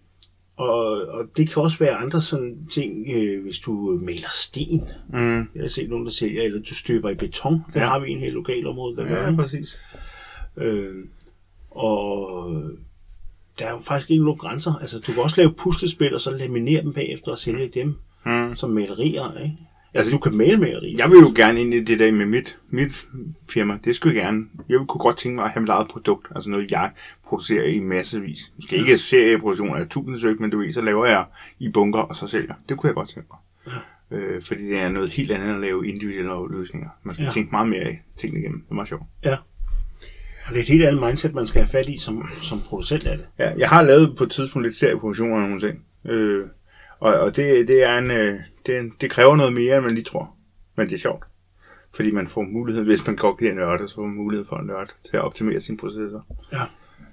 [0.57, 4.85] og, og det kan også være andre sådan ting, øh, hvis du maler sten.
[5.13, 5.37] Mm.
[5.55, 7.63] Jeg har set nogen, der sælger, eller du støber i beton.
[7.75, 7.87] Der Ja.
[7.87, 9.37] har vi en helt lokal område, der gør Ja, det.
[9.37, 9.81] præcis.
[10.57, 11.09] Øhm,
[11.71, 12.53] og
[13.59, 14.75] der er jo faktisk ikke nogen grænser.
[14.81, 17.95] Altså, du kan også lave puslespil, og så laminere dem bagefter og sælge dem
[18.27, 18.55] Mm.
[18.55, 19.57] som malerier, ikke?
[19.97, 20.97] Altså, du kan male malerier.
[20.99, 23.07] Jeg vil jo gerne ind i det der med mit, mit
[23.51, 23.79] firma.
[23.85, 24.45] Det skulle jeg gerne.
[24.69, 26.29] Jeg kunne godt tænke mig at have mit eget produkt.
[26.35, 26.91] Altså noget, jeg
[27.27, 28.53] producerer i massevis.
[28.57, 31.25] Måske ikke serieproduktion af tusind stykker, men du ved, så laver jeg
[31.59, 32.55] i bunker, og så sælger.
[32.69, 33.39] Det kunne jeg godt tænke mig.
[34.11, 36.89] Øh, fordi det er noget helt andet at lave individuelle løsninger.
[37.03, 37.29] Man skal Ja.
[37.29, 37.33] ja.
[37.33, 38.61] tænke meget mere i tingene igennem.
[38.61, 39.03] Det er meget sjovt.
[39.25, 39.37] Ja.
[40.47, 43.07] Og det er et helt andet mindset, man skal have fat i som, som producent
[43.07, 43.27] af det.
[43.39, 45.85] Ja, jeg har lavet på et tidspunkt lidt serieproduktion af nogle ting.
[46.07, 46.45] Øh,
[47.01, 50.05] og og det, det, er en, øh, det, det kræver noget mere, end man lige
[50.05, 50.35] tror.
[50.77, 51.25] Men det er sjovt.
[51.95, 54.67] Fordi man får mulighed, hvis man godt giver nørde, så får man mulighed for en
[54.67, 56.21] nørde til at optimere sine processer.
[56.53, 56.63] Ja.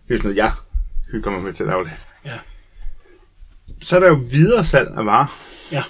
[0.07, 0.51] Det er sådan noget, jeg
[1.11, 1.97] hygger mig med til daglig.
[2.25, 2.39] Ja.
[3.81, 5.39] Så er der jo videre salg af varer.
[5.71, 5.83] Ja.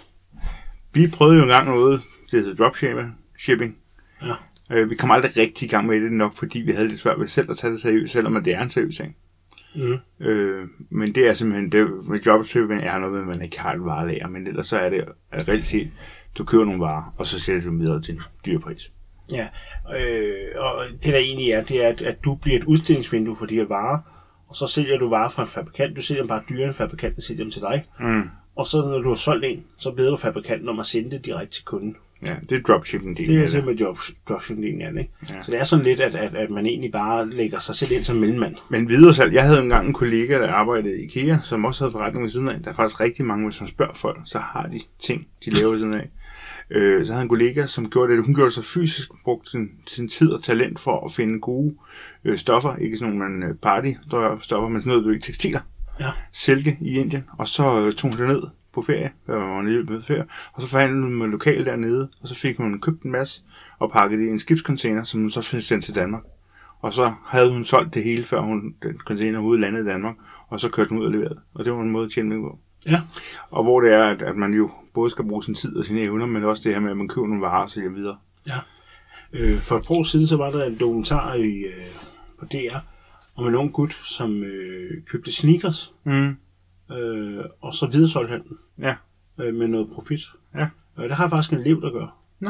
[0.93, 3.19] Vi prøvede jo engang noget, det hedder dropshipping.
[3.39, 3.77] Shipping.
[4.21, 4.33] Ja.
[4.71, 7.19] Øh, vi kom aldrig rigtig i gang med det nok, fordi vi havde lidt svært
[7.19, 9.15] ved selv at tage det seriøst, selvom det er en seriøs ting.
[9.75, 10.25] Mm.
[10.25, 13.73] Øh, men det er simpelthen, det, med dropshipping er noget med, at man ikke har
[13.73, 15.91] et varelager, men ellers så er det reelt set,
[16.37, 18.91] du køber nogle varer, og så sælger du dem videre til en dyr pris.
[19.31, 19.47] Ja,
[19.97, 23.45] øh, og det der egentlig er, det er, at, at du bliver et udstillingsvindue for
[23.45, 23.99] de her varer,
[24.47, 25.95] og så sælger du varer fra en fabrikant.
[25.95, 27.85] Du sælger dem bare dyrere end fabrikanten sælger dem til dig.
[27.99, 28.23] Mm.
[28.55, 31.25] Og så når du har solgt en, så beder du fabrikanten om at sende det
[31.25, 31.95] direkte til kunden.
[32.25, 33.27] Ja, det er dropshipping del.
[33.27, 35.09] Det er simpelthen job, dropshipping ja, ikke?
[35.29, 35.41] Ja.
[35.41, 38.03] Så det er sådan lidt, at, at, at man egentlig bare lægger sig selv ind
[38.03, 38.55] som mellemmand.
[38.69, 41.91] Men videre salg, jeg havde engang en kollega, der arbejdede i IKEA, som også havde
[41.91, 42.59] forretning ved siden af.
[42.61, 45.71] Der er faktisk rigtig mange, hvis man spørger folk, så har de ting, de laver
[45.71, 46.09] ved siden af.
[46.69, 48.25] Øh, så havde en kollega, som gjorde det.
[48.25, 51.75] Hun gjorde så fysisk, brugte sin, sin tid og talent for at finde gode
[52.25, 52.75] øh, stoffer.
[52.75, 53.91] Ikke sådan nogle man, øh, party
[54.41, 55.59] stoffer, men sådan noget, du ved, tekstiler.
[55.99, 56.09] Ja.
[56.31, 57.25] Silke i Indien.
[57.37, 60.61] Og så øh, tog hun det ned på ferie, der var en lille ferie, og
[60.61, 63.41] så forhandlede hun med lokal dernede, og så fik hun købt en masse
[63.79, 66.23] og pakket det i en skibscontainer, som hun så fik sendt til Danmark.
[66.81, 70.15] Og så havde hun solgt det hele, før hun, den container ude landede i Danmark,
[70.47, 71.39] og så kørte hun ud og leverede.
[71.53, 72.59] Og det var en måde at tjene penge på.
[72.85, 73.01] Ja.
[73.49, 76.01] Og hvor det er, at, at man jo både skal bruge sin tid og sine
[76.01, 78.17] evner, men også det her med, at man køber nogle varer og sælger videre.
[78.47, 78.57] Ja.
[79.33, 81.85] Øh, for et par år siden, så var der en dokumentar i, øh,
[82.39, 82.77] på DR
[83.35, 86.35] om en ung gut, som øh, købte sneakers, Mm.
[86.91, 88.95] Øh, og så videresolgte han den Ja.
[89.43, 90.21] øh, med noget profit.
[90.55, 90.67] Ja.
[90.99, 92.17] Øh, det har faktisk en elev, der gør.
[92.39, 92.49] Nå.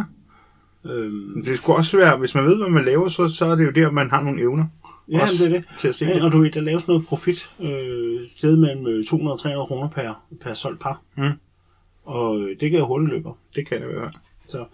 [0.85, 3.65] Øhm, Det skulle også være, hvis man ved, hvad man laver, så, så er det
[3.65, 4.65] jo der, man har nogle evner.
[5.11, 5.69] ja, Også det er det.
[5.77, 9.05] Til at se Ja, og du ved, der laves noget profit, øh, sted mellem øh,
[9.05, 11.01] 200 og 300 kroner per, per solgt par.
[11.17, 11.29] Mm.
[12.03, 13.29] Og øh, det kan jo hurtigt løbe.
[13.55, 14.11] Det kan det være.
[14.47, 14.65] Så,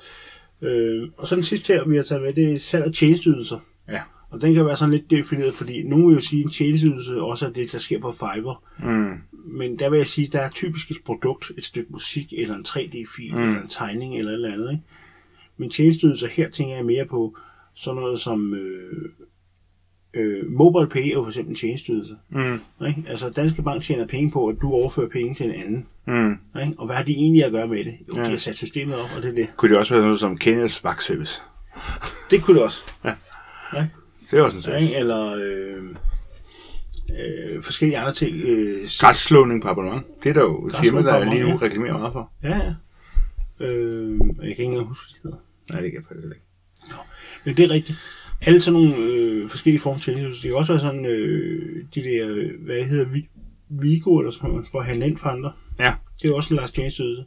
[0.61, 3.59] øh, og så den sidste her, vi har taget med, det er salg af tjenesteydelser.
[3.87, 4.01] Ja.
[4.29, 7.21] Og den kan være sådan lidt defineret, fordi nogen vil jo sige, at en tjenesteydelse
[7.21, 8.63] også er det, der sker på Fiverr.
[8.83, 9.17] Mm.
[9.33, 12.55] Men der vil jeg sige, at der er typisk et produkt, et stykke musik, eller
[12.55, 13.41] en 3D-fil, mm.
[13.41, 14.71] eller en tegning, eller et eller andet.
[14.71, 14.83] Ikke?
[15.57, 17.37] Men tjenesteydelser her tænker jeg mere på
[17.75, 19.09] sådan noget som øh,
[20.13, 22.15] øh, MobilePay er jo for eksempel en tjenesteydelse.
[22.29, 22.59] Mm.
[22.87, 23.03] Ikke?
[23.07, 25.85] Altså Danske Bank tjener penge på, at du overfører penge til en anden.
[26.07, 26.31] Mm.
[26.61, 26.73] Ikke?
[26.77, 27.93] Og hvad har de egentlig at gøre med det?
[28.07, 28.23] Jo, Ja.
[28.23, 29.47] de har sat systemet op, og det er det.
[29.57, 31.41] Kunne det også være noget som Kenneths vagtservice?
[32.31, 32.83] Det kunne det også.
[34.31, 34.83] Det er også en Ja, service.
[34.85, 34.97] ikke?
[34.99, 35.83] Eller, øh,
[37.19, 38.35] øh, forskellige andre ting.
[38.35, 40.05] Øh, Græsslåning på abonnement.
[40.23, 42.31] Det er der jo et firma, der lige nu reklamerer meget for.
[42.43, 42.73] ja, ja.
[43.65, 45.73] Øh, jeg kan ikke engang huske, hvad det hedder.
[45.73, 46.45] Nej, det kan jeg faktisk ikke.
[47.45, 47.97] Men det er rigtigt.
[48.41, 50.29] Alle sådan nogle øh, forskellige former for tjenester.
[50.31, 53.29] Det kan også være sådan, øh, de der, hvad hedder, Vi-
[53.69, 55.51] Vigo eller sådan noget, for at handle ind for andre.
[55.79, 55.93] Ja.
[56.19, 57.23] Det er jo også en slags tjenesteydelse.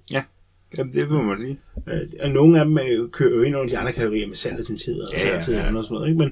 [0.78, 1.58] Jamen, det må man sige.
[1.88, 4.58] Øh, og nogle af dem øh, kører jo ind under de andre kategorier med salg
[4.58, 5.76] af sin tid og Ja, ja, ja.
[5.76, 6.08] og sådan noget.
[6.08, 6.18] Ikke?
[6.18, 6.30] Men,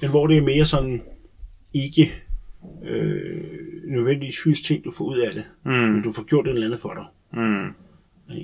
[0.00, 1.02] men hvor det er mere sådan
[1.74, 2.14] ikke
[2.84, 3.40] øh,
[3.84, 5.44] nødvendigvis hyst ting, du får ud af det.
[5.64, 6.02] Men Mm.
[6.02, 7.04] du får gjort et eller andet for dig.
[7.42, 7.74] Mm.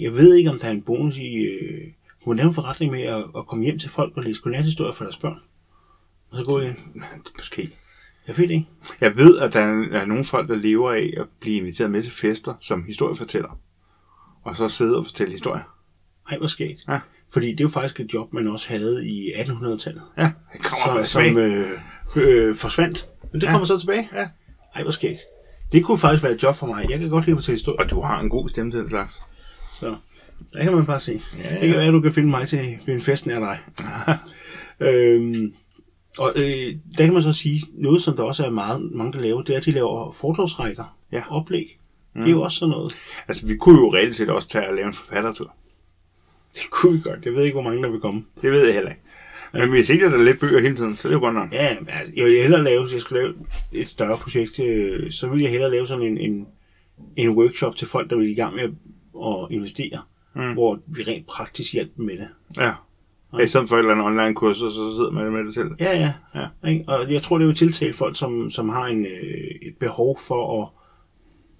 [0.00, 1.36] Jeg ved ikke, om der er en bonus i...
[1.44, 1.80] Øh,
[2.24, 4.92] kunne man lave en forretning med at, at komme hjem til folk og læse godnathistorier
[4.92, 5.38] for deres børn?
[6.30, 6.76] Og så gå ind.
[7.38, 7.70] Måske.
[8.28, 8.66] Jeg ved det ikke.
[9.00, 12.02] Jeg ved, at der er, er nogle folk, der lever af at blive inviteret med
[12.02, 13.58] til fester som historiefortæller.
[14.42, 15.74] Og så sidde og fortælle historier.
[16.30, 16.84] Ej, hvor skægt.
[16.88, 16.98] Ja.
[17.34, 20.02] Fordi det er jo faktisk et job, man også havde i 1800-tallet.
[20.18, 21.78] Ja, det kommer Så, så, som øh,
[22.16, 23.08] øh, forsvandt.
[23.32, 23.50] Men det Ja.
[23.52, 24.08] kommer så tilbage.
[24.14, 24.28] Ja.
[24.74, 25.18] Ej, hvor skægt.
[25.72, 26.86] Det kunne faktisk være et job for mig.
[26.90, 27.78] Jeg kan godt lide at fortælle historier.
[27.84, 29.22] Og du har en god stemme til den slags.
[29.72, 29.96] Så
[30.52, 31.22] der kan man bare se.
[31.44, 33.58] Ja, Det kan være, at du kan finde mig til ved en fest nær dig.
[34.88, 35.54] øhm,
[36.18, 39.20] og øh, der kan man så sige, noget som der også er meget, mange, der
[39.20, 40.96] laver, det er, at de laver fordragsrækker.
[41.12, 41.22] Ja.
[41.30, 41.78] Oplæg.
[42.14, 42.20] Mm.
[42.20, 42.96] Det er jo også sådan noget.
[43.28, 45.54] Altså, vi kunne jo reelt set også tage og lave en forfattertur.
[46.62, 47.24] Det kunne vi godt.
[47.24, 48.24] Jeg ved ikke, hvor mange der vil komme.
[48.42, 49.02] Det ved jeg heller ikke.
[49.52, 51.52] Men vi ser der lidt bøger hele tiden, så det er jo godt nok.
[51.52, 53.34] Ja, altså, jeg vil hellere lave, hvis jeg skulle lave
[53.72, 56.46] et større projekt, øh, så vil jeg hellere lave sådan en, en,
[57.16, 58.70] en workshop til folk, der vil i gang med at,
[59.28, 60.00] at investere,
[60.36, 60.52] Mm.
[60.52, 62.28] hvor vi rent praktisk hjælper med det.
[62.56, 62.70] Ja.
[63.32, 63.38] ja.
[63.38, 65.70] I stedet for et eller andet online kurs, så sidder man med det selv.
[65.80, 66.12] Ja, ja.
[66.34, 66.78] Ja.
[66.86, 70.62] Og jeg tror, det vil tiltale folk, som, som har en, øh, et behov for
[70.62, 70.68] at,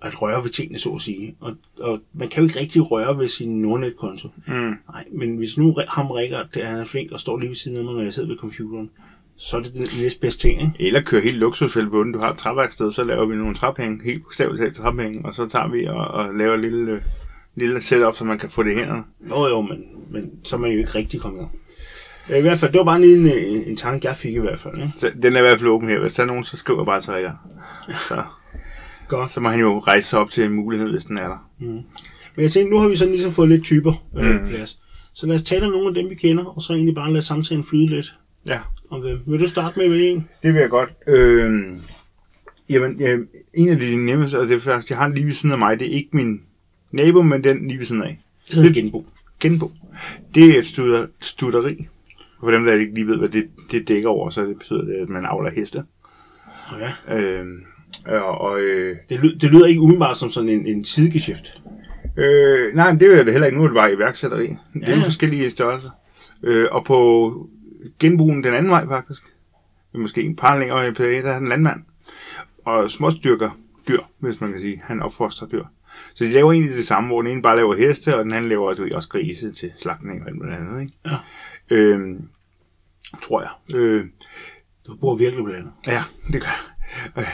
[0.03, 1.37] at røre ved tingene, så at sige.
[1.41, 4.29] Og, og man kan jo ikke rigtig røre ved sin Nordnet-konto.
[4.47, 4.55] Mm.
[4.93, 7.77] Nej, men hvis nu ham Rikard, der han er flink og står lige ved siden
[7.77, 8.91] af mig, når jeg sidder ved computeren,
[9.37, 10.73] så er det den næstbedste ting, ikke?
[10.79, 12.13] Eller køre helt luksusfælde på den.
[12.13, 15.49] Du har et træværksted, så laver vi nogle træpenge, helt bogstaveligt talt træpenge, og så
[15.49, 17.01] tager vi og, og laver et lille, øh,
[17.57, 19.03] lille setup, så man kan få det her.
[19.31, 21.53] Jo, jo, men, men så er man jo ikke rigtig kommet i gang.
[22.31, 24.39] Øh, I hvert fald, det var bare lige en, en, en tanke, jeg fik i
[24.39, 24.77] hvert fald.
[24.77, 24.93] Ikke?
[24.97, 25.99] Så den er i hvert fald åben her.
[25.99, 27.37] Hvis der er nogen, så skriver jeg bare til Rikard.
[28.09, 28.23] Så,
[29.09, 29.31] Godt.
[29.31, 31.49] så må han jo rejse sig op til en mulighed, hvis den er der.
[32.37, 34.43] Men jeg tænkte, nu har vi sådan ligesom fået lidt typer øh, Mm.
[34.43, 34.49] mm.
[34.49, 34.81] plads.
[35.13, 37.23] Så lad os tale om nogle af dem, vi kender, og så egentlig bare lade
[37.23, 38.15] samtalen flyde lidt
[38.47, 38.61] Ja.
[38.91, 39.19] om dem.
[39.27, 40.29] Vil du starte med, med en?
[40.43, 40.91] Det vil jeg godt.
[41.07, 41.63] Øh,
[42.71, 43.17] jamen, ja,
[43.55, 45.79] en af de nemmeste, og det er faktisk, jeg har lige ved siden af mig,
[45.81, 46.41] det er ikke min
[46.93, 48.21] nabo, men den lige ved siden af.
[48.49, 49.07] Det hedder genbo.
[49.41, 49.73] Genbo.
[50.35, 51.87] Det er et studer, studeri.
[52.41, 54.95] For dem, der ikke lige ved, hvad det, det dækker over, så det betyder det,
[54.95, 55.85] at man avler heste.
[57.09, 57.17] Ja.
[57.19, 57.47] Øh,
[58.07, 61.63] og, og øh, Det, ly- det lyder ikke umiddelbart som sådan en, en sidegeschæft.
[62.17, 63.59] øh, nej, men det er det heller ikke.
[63.59, 64.47] Nu er det bare iværksætteri.
[64.47, 65.05] Det er Ja, jo ja.
[65.05, 65.91] forskellige størrelser.
[66.43, 67.49] Øh, og på
[67.99, 69.23] genbrugen den anden vej faktisk,
[69.95, 71.83] måske en par længere tilbage, der er en landmand.
[72.65, 74.81] Og småstyrker dyr, hvis man kan sige.
[74.85, 75.65] Han opfostrer dyr.
[76.15, 78.49] Så de laver egentlig det samme, hvor den ene bare laver heste, og den anden
[78.49, 80.81] laver du også grise til slagtning og alt muligt andet.
[80.81, 80.93] Ikke?
[81.07, 81.17] Ja.
[81.71, 82.29] Øhm,
[83.23, 83.77] tror jeg.
[83.77, 84.05] Øh,
[84.87, 85.73] Du bor virkelig blandet.
[85.87, 86.03] Ja,
[86.33, 86.49] det gør
[87.17, 87.25] jeg.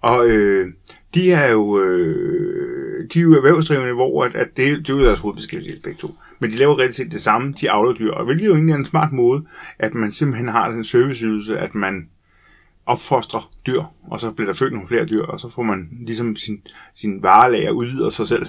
[0.00, 0.68] Og øh,
[1.14, 5.04] de er jo, øh, de er jo erhvervsdrivende, hvor at, at det, det er jo
[5.04, 6.14] deres hovedbeskæftigelse begge to.
[6.38, 8.10] Men de laver rigtig set det samme, de avler dyr.
[8.10, 9.44] Og hvilket jo egentlig er en smart måde,
[9.78, 12.08] at man simpelthen har den serviceydelse, at man
[12.86, 16.36] opfostrer dyr, og så bliver der født nogle flere dyr, og så får man ligesom
[16.36, 16.62] sin,
[16.94, 18.46] sin varelager udvider sig selv,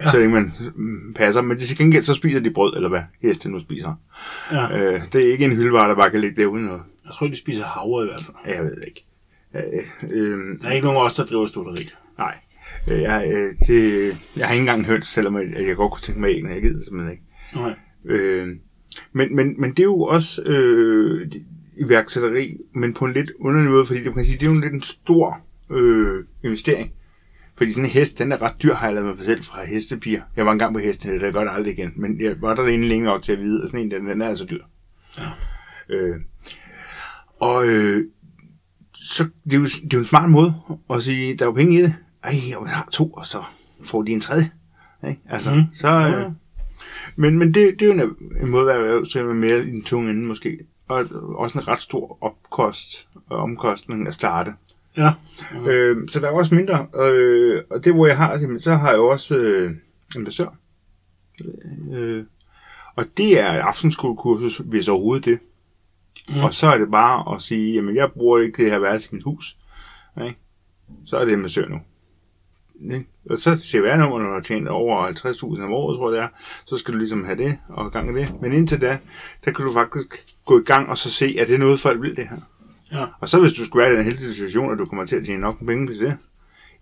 [0.00, 0.10] ja.
[0.10, 1.42] så længe man mm, passer.
[1.42, 3.94] Men til gengæld så spiser de brød, eller hvad heste nu spiser.
[4.52, 4.92] Ja.
[4.92, 6.82] Øh, det er ikke en hyldevare, der bare kan ligge der uden noget.
[7.04, 8.56] Jeg tror, de spiser havre i hvert fald.
[8.56, 9.05] Jeg ved ikke.
[9.54, 9.62] Øh,
[10.10, 11.88] øh, Der er ikke nogen af os, der driver studeri.
[12.18, 12.34] nej.
[12.90, 16.20] Øh, Jeg, øh, det, jeg har ikke engang hørt, selvom jeg, jeg godt kunne tænke
[16.20, 16.50] mig æggene.
[16.50, 17.24] Jeg gider simpelthen ikke.
[17.54, 17.74] Nej.
[18.04, 18.48] Øh,
[19.12, 21.30] men, men, men det er jo også øh,
[21.76, 24.60] iværksætteri, men på en lidt underlig måde, fordi det, man kan sige, det er jo
[24.60, 25.38] lidt en stor
[25.70, 26.92] øh, investering.
[27.58, 30.22] Fordi sådan en hest, den er ret dyr, har jeg lavet mig selv fra hestepiger.
[30.36, 31.92] Jeg var engang på hesten, det gør det aldrig igen.
[31.96, 34.22] Men jeg var der egentlig længe nok til at vide, at sådan en, den, den
[34.22, 34.62] er altså dyr.
[35.18, 35.24] Ja.
[35.88, 36.16] Øh,
[37.40, 38.04] og øh,
[39.06, 40.54] så det er, jo, det er jo en smart måde
[40.90, 41.94] at sige, der er jo penge i det.
[42.24, 43.38] Ej, jeg har to, og så
[43.84, 44.50] får de en tredje.
[45.08, 45.20] Ikke?
[45.30, 45.62] Altså, Mhm.
[45.74, 46.32] så, øh,
[47.16, 49.82] men, men det, det er jo en, en måde at være erhvervsdrivende mere i den
[49.82, 50.58] tunge ende måske.
[50.88, 51.04] Og
[51.36, 54.50] også en ret stor opkost og omkostning at starte.
[54.96, 55.12] Ja.
[55.52, 55.66] Mm.
[55.66, 56.86] Øh, så der er også mindre.
[57.04, 59.70] Øh, og det, hvor jeg har, jamen, så har jeg også øh,
[60.16, 60.56] en massør.
[61.92, 62.24] Øh,
[62.96, 65.38] og det er et aftenskolekursus, hvis overhovedet det.
[66.28, 66.40] Mm.
[66.40, 69.14] Og så er det bare at sige, jamen jeg bruger ikke det her værelse i
[69.14, 69.56] mit hus.
[70.24, 70.38] Ikke?
[71.04, 71.80] Så er det massør nu.
[72.94, 73.06] Ikke?
[73.30, 76.28] Og så CVR-nummer, når du har tjent over 50.000 om året, tror jeg det er,
[76.66, 78.34] så skal du ligesom have det og gang i det.
[78.42, 78.98] Men indtil da,
[79.44, 82.02] der kan du faktisk gå i gang og så se, at det er noget, folk
[82.02, 82.36] vil det her.
[82.92, 83.06] Ja.
[83.20, 85.24] Og så hvis du skulle være i den heldige situation, at du kommer til at
[85.24, 86.16] tjene nok penge til det,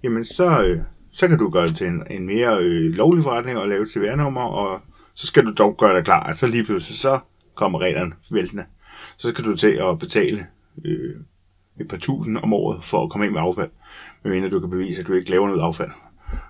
[0.03, 0.79] jamen så, øh,
[1.13, 3.91] så kan du gøre det til en, en mere øh, lovlig forretning og lave et
[3.91, 4.81] CVR-nummer, og
[5.15, 7.19] så skal du dog gøre dig klar, at så lige pludselig så
[7.55, 8.65] kommer reglerne væltende.
[9.17, 10.47] Så skal du til at betale
[10.85, 11.15] øh,
[11.81, 13.71] et par tusind om året for at komme ind med affald,
[14.23, 15.91] medmindre du kan bevise, at du ikke laver noget affald.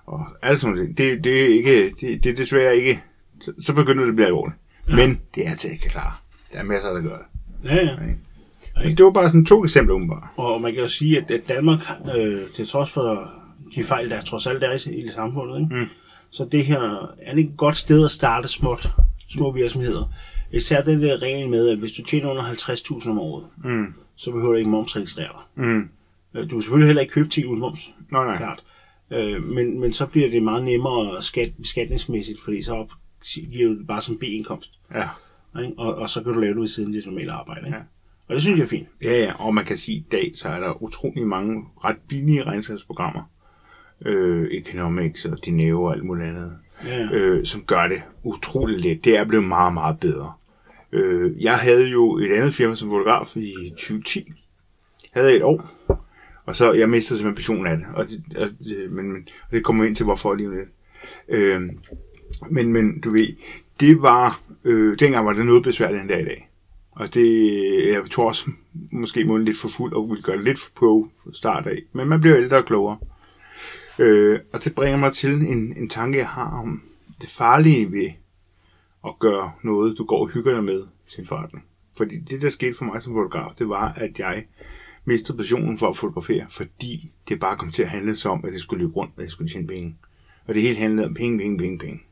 [0.07, 0.99] Og alt sådan noget.
[0.99, 3.01] Det, det, er ikke, det, det er desværre ikke...
[3.41, 4.57] Så, så begynder det at blive alvorligt.
[4.89, 4.97] Ja.
[4.97, 6.13] Men det er til at klare.
[6.53, 7.27] Der er masser, der gør det.
[7.71, 7.97] Ja, ja.
[8.85, 10.29] Men det var bare sådan to eksempler, umiddelbart.
[10.37, 11.79] Og man kan jo sige, at, at Danmark,
[12.19, 13.31] øh, til trods for
[13.75, 15.75] de fejl, der trods alt er i, i samfundet, ikke?
[15.75, 15.87] Mm.
[16.31, 18.89] så det her er det et godt sted at starte småt,
[19.29, 20.13] små virksomheder.
[20.57, 23.87] Især den der regel med, at hvis du tjener under 50.000 om året, Mm.
[24.17, 25.65] så behøver du ikke momsregistrere dig.
[25.65, 25.89] Mm.
[26.35, 28.37] Øh, Du kan selvfølgelig heller ikke købe ting uden moms, Nå, nej.
[28.37, 28.65] klart.
[29.11, 32.89] Øh, men, men så bliver det meget nemmere skat, beskatningsmæssigt, fordi så op,
[33.53, 34.73] giver du det bare som B-indkomst.
[34.95, 35.09] Ja.
[35.63, 35.75] Ikke?
[35.79, 37.67] Og, og så kan du lave det ved siden af dit normale arbejde.
[37.67, 37.77] Ikke?
[37.79, 37.83] Ja.
[38.29, 38.89] Og det synes jeg er fint.
[39.03, 41.97] Ja, ja, og man kan sige, at i dag, så er der utrolig mange ret
[42.09, 43.23] billige regnskabsprogrammer.
[44.07, 46.53] Øh, Economics og Dineo og alt muligt andet.
[46.85, 47.09] Ja, ja.
[47.13, 49.05] øh, som gør det utroligt let.
[49.05, 50.33] Det er blevet meget, meget bedre.
[50.95, 54.33] Øh, jeg havde jo et andet firma som fotograf i 2010.
[55.13, 55.71] Havde jeg et år.
[56.47, 57.87] Og så, jeg mistede simpelthen passionen af det.
[57.95, 60.55] Og det, og det, men, men, og det kommer ind til, hvorfor lige om.
[61.29, 61.63] Øh,
[62.51, 63.29] men, men du ved,
[63.81, 66.51] det var, øh, dengang var det noget besværligt end dag i dag.
[66.91, 68.51] Og det, jeg tror også,
[68.91, 71.83] måske må lidt for fuld og ville gøre lidt for på start af.
[71.93, 72.99] Men man bliver ældre og klogere.
[73.99, 76.83] Øh, og det bringer mig til en, en tanke, jeg har om
[77.21, 78.11] det farlige ved
[79.07, 81.65] at gøre noget, du går og hygger dig med til en forretning.
[81.97, 84.47] Fordi det, der skete for mig som fotograf, det var, at jeg
[85.05, 88.53] mistede passionen for at fotografere, fordi det bare kom til at handle sig om, at
[88.53, 89.97] det skulle løbe rundt, at jeg skulle tjene penge.
[90.47, 92.03] Og det hele handlede om penge, penge, penge, penge.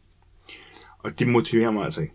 [0.98, 2.14] Og det motiverer mig altså ikke.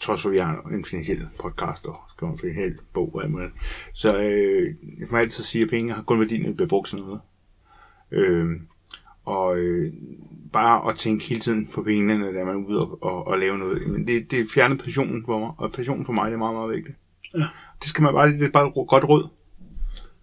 [0.00, 3.32] Trods for, at vi har en finansiel podcast og skriver en finansiel bog og alt
[3.32, 3.52] muligt.
[3.92, 6.88] Så øh, jeg må altid sige, at penge har kun værdi, når det bliver brugt
[6.88, 7.20] sådan noget.
[8.10, 8.60] Øh,
[9.24, 9.92] og øh,
[10.52, 13.58] bare at tænke hele tiden på pengene, når man er ude og, og, og lave
[13.58, 13.88] noget.
[13.88, 16.70] Men det, det fjerner passionen for mig, og passionen for mig det er meget, meget
[16.70, 16.96] vigtigt.
[17.34, 17.46] Ja.
[17.80, 19.28] Det skal man bare, det er bare et godt råd.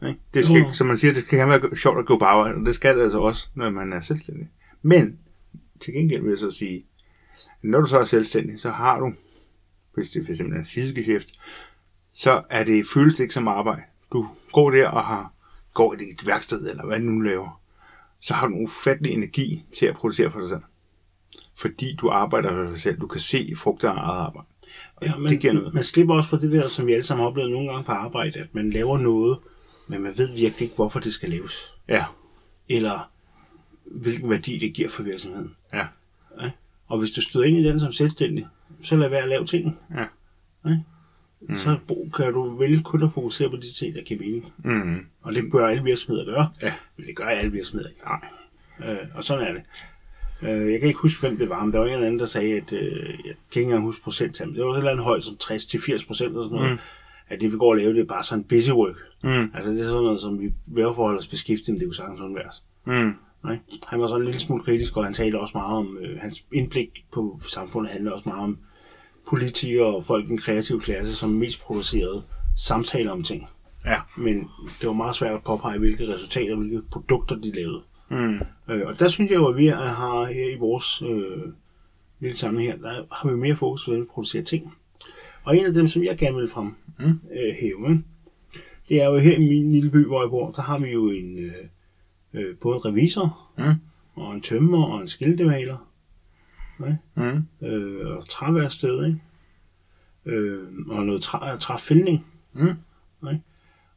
[0.08, 0.20] Ikke?
[0.34, 0.74] Det skal, Jo.
[0.74, 3.04] som man siger, det skal være sjovt at gå på arbejde, og det skal det
[3.04, 4.50] altså også, når man er selvstændig.
[4.82, 5.20] Men
[5.82, 6.86] til gengæld vil jeg så sige,
[7.64, 9.14] at når du så er selvstændig, så har du,
[9.96, 11.28] hvis det eksempel er sidegeschæft,
[12.14, 13.82] så er det, føles ikke som arbejde.
[14.12, 15.34] Du går der og har,
[15.74, 17.62] går i dit værksted, eller hvad du nu laver,
[18.24, 20.62] så har du en ufattelig energi til at producere for dig selv.
[21.56, 23.00] Fordi du arbejder for dig selv.
[23.00, 24.48] Du kan se frugter af eget arbejde.
[24.96, 25.74] Og Ja, men det giver noget.
[25.74, 27.92] man slipper også for det der, som vi alle sammen har oplevet nogle gange på
[27.92, 29.40] arbejde, at man laver noget,
[29.88, 31.74] men man ved virkelig ikke, hvorfor det skal laves.
[31.88, 32.06] Ja,
[32.70, 33.12] Eller
[33.86, 35.56] hvilken værdi det giver for virksomheden.
[35.74, 35.86] ja,
[36.42, 36.52] Ja?
[36.88, 38.48] Og hvis du støder ind i den som selvstændig,
[38.84, 39.78] så lad være at lave ting.
[39.96, 40.06] ja.
[41.50, 41.56] Mm.
[41.58, 41.78] Så
[42.16, 44.54] kan du vælge kun at fokusere på de ting, der giver mening.
[44.64, 45.06] Mm.
[45.22, 46.50] Og det bør alle virksomheder gøre.
[46.62, 46.74] Ja.
[46.98, 48.02] Men det gør alle virksomheder ikke.
[48.06, 48.92] Nej.
[48.92, 49.62] Øh, og sådan er det.
[50.42, 52.26] Øh, jeg kan ikke huske, hvem det var, men der var en eller anden, der
[52.26, 55.06] sagde, at øh, jeg kan ikke engang huske procenttal, men det var et eller andet
[55.06, 56.78] højt som 60-80 procent eller sådan noget, mm.
[57.30, 58.96] at det vi går og lave, det er bare sådan busy work.
[59.24, 59.52] Mm.
[59.54, 62.64] Altså det er sådan noget, som vi vil forholde os beskæftiget, det kunne sagtens undværes.
[62.86, 63.14] Mm.
[63.44, 63.58] Nej.
[63.88, 66.46] Han var sådan en lille smule kritisk, og han talte også meget om, øh, hans
[66.52, 68.58] indblik på samfundet handler også meget om
[69.28, 72.24] politikere og folk i den kreative klasse, som mest producerede
[72.58, 73.48] samtaler om ting.
[73.86, 73.96] Ja.
[74.18, 77.82] Men det var meget svært at påpege, hvilke resultater, hvilke produkter de lavede.
[78.10, 78.40] Mm.
[78.70, 81.42] Øh, og der synes jeg jo, at vi har her i vores øh,
[82.20, 84.74] lille samling her, der har vi mere fokus på, hvordan vi producerer ting.
[85.44, 87.06] Og en af dem, som jeg gerne vil frem Mm.
[87.10, 88.04] øh, hæve,
[88.90, 91.10] det er jo her i min lille by, hvor jeg bor, der har vi jo
[91.10, 91.54] en, øh,
[92.34, 93.74] øh, både en revisor, Mm.
[94.16, 95.78] og en tømmer, og en skiltemaler,
[96.78, 97.68] Mm.
[97.68, 99.20] øh, og træværksted, ikke?
[100.26, 102.26] Øh, og noget træ, træfældning.
[102.54, 102.68] Mm.
[103.30, 103.42] Ikke?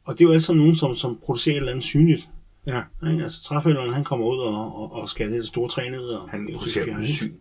[0.03, 2.29] Og det er jo altså nogen, som, som producerer et eller andet synligt.
[2.67, 2.81] Ja.
[3.11, 3.23] Ikke?
[3.23, 6.03] Altså træfælderen, han kommer ud og, og, og skærer det store træ ned.
[6.03, 7.17] Og, Han og producerer fjerner, noget ikke?
[7.17, 7.33] syn.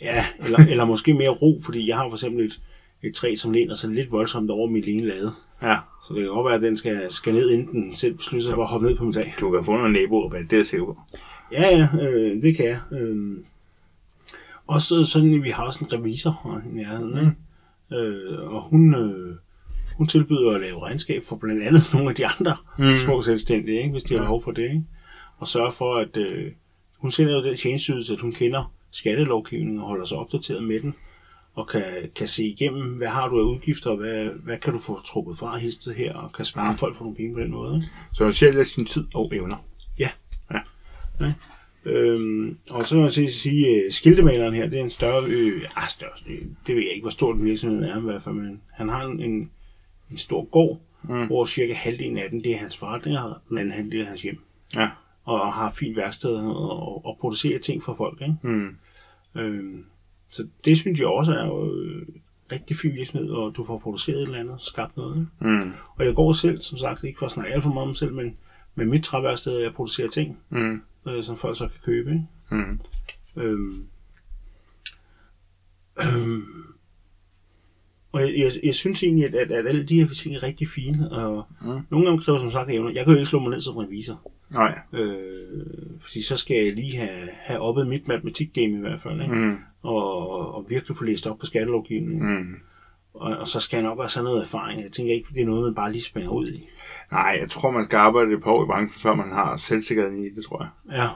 [0.00, 2.60] Ja, eller, eller måske mere ro, fordi jeg har for eksempel et,
[3.02, 5.32] et træ, som læner sig lidt voldsomt over min ene lade.
[5.62, 5.76] Ja.
[6.08, 8.54] Så det kan godt være, at den skal, skal ned, inden den selv beslutter sig
[8.54, 9.34] for at hoppe ned på mit tag.
[9.40, 10.98] Du kan få noget naboer, det er sikker på.
[11.52, 12.80] Ja, ja, øh, det kan jeg.
[12.92, 13.36] Øh.
[14.66, 18.02] Og så sådan, vi har også en revisor i nærheden, ikke?
[18.06, 19.36] Øh, og hun, øh,
[19.96, 22.84] hun tilbyder at lave regnskab for blandt andet nogle af de andre Mm.
[22.84, 22.96] mm.
[22.96, 23.90] små selvstændige, ikke?
[23.90, 24.62] hvis de har behov for det.
[24.62, 24.84] Ikke?
[25.38, 26.52] Og sørge for, at øh,
[26.98, 30.94] hun sender jo den tjenestydelse, at hun kender skattelovgivningen og holder sig opdateret med den,
[31.54, 31.82] og kan,
[32.16, 35.38] kan se igennem, hvad har du af udgifter, og hvad, hvad kan du få trukket
[35.38, 36.78] fra histet her, og kan spare mm.
[36.78, 37.74] folk for nogle penge på den måde.
[37.76, 37.86] Ikke?
[38.14, 39.56] Så sælger sin tid og evner.
[41.84, 45.62] Øhm, og så vil jeg sige, sige øh, skiltemaleren her, det er en større, øh,
[45.76, 46.12] ah, større,
[46.66, 49.04] det ved jeg ikke, hvor stor den virksomhed er i hvert fald, men han har
[49.04, 49.50] en, en,
[50.10, 51.26] en stor gård, mm.
[51.26, 54.22] hvor cirka halvdelen af den, det er hans forretning, og den anden halvdel er hans
[54.22, 54.38] hjem.
[54.76, 54.90] Ja.
[55.24, 58.20] Og har fint værksted og, og, og producerer ting for folk.
[58.20, 58.34] Ikke?
[58.42, 58.76] Mm.
[59.36, 59.84] Øhm,
[60.30, 62.06] så det synes jeg også er jo øh,
[62.52, 65.16] rigtig fin virksomhed, og du får produceret et eller andet, skabt noget.
[65.16, 65.54] Ikke?
[65.54, 65.72] Mm.
[65.96, 68.12] Og jeg går selv, som sagt, ikke for at snakke alt for meget om selv,
[68.12, 68.36] men
[68.74, 70.82] med mit træværksted, jeg producerer ting, Mm.
[71.06, 72.10] Øh, som folk så kan købe.
[72.10, 72.24] Ikke?
[72.50, 72.80] Mm.
[73.42, 73.86] Øhm,
[76.00, 76.44] øhm,
[78.12, 80.68] og jeg, jeg, jeg synes egentlig, at, at, at alle de her ting er rigtig
[80.68, 81.80] fine, og Mm.
[81.90, 82.90] nogle dem kræver som sagt evner.
[82.90, 84.78] Jeg kan jo ikke slå mig ned som revisor, Nej.
[84.92, 85.66] øh,
[86.00, 89.34] fordi så skal jeg lige have, have oppet mit matematikgame i hvert fald, ikke?
[89.34, 89.56] Mm.
[89.82, 92.38] Og, og virkelig få læst op på skattelovgivningen.
[92.38, 92.54] Mm.
[93.14, 94.82] Og, og så skal jeg nok også have noget erfaring.
[94.82, 96.68] Jeg tænker ikke, det er noget, man bare lige springer ud i.
[97.12, 100.24] Nej, jeg tror, man skal arbejde et par år i branchen, før man har selvsikkerheden
[100.24, 100.96] i det, tror jeg.
[100.98, 101.08] Ja.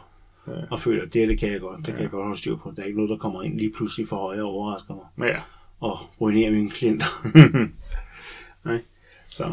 [0.71, 1.81] Og føler, at det, det kan jeg godt.
[1.81, 1.93] Det ja.
[1.93, 2.73] kan jeg godt holde styr på.
[2.77, 5.29] Der er ikke noget, der kommer ind lige pludselig for højre og overrasker mig.
[5.29, 5.41] Ja.
[5.81, 7.07] Og ruinerer mine klienter.
[8.65, 8.81] Nej.
[9.29, 9.53] Så.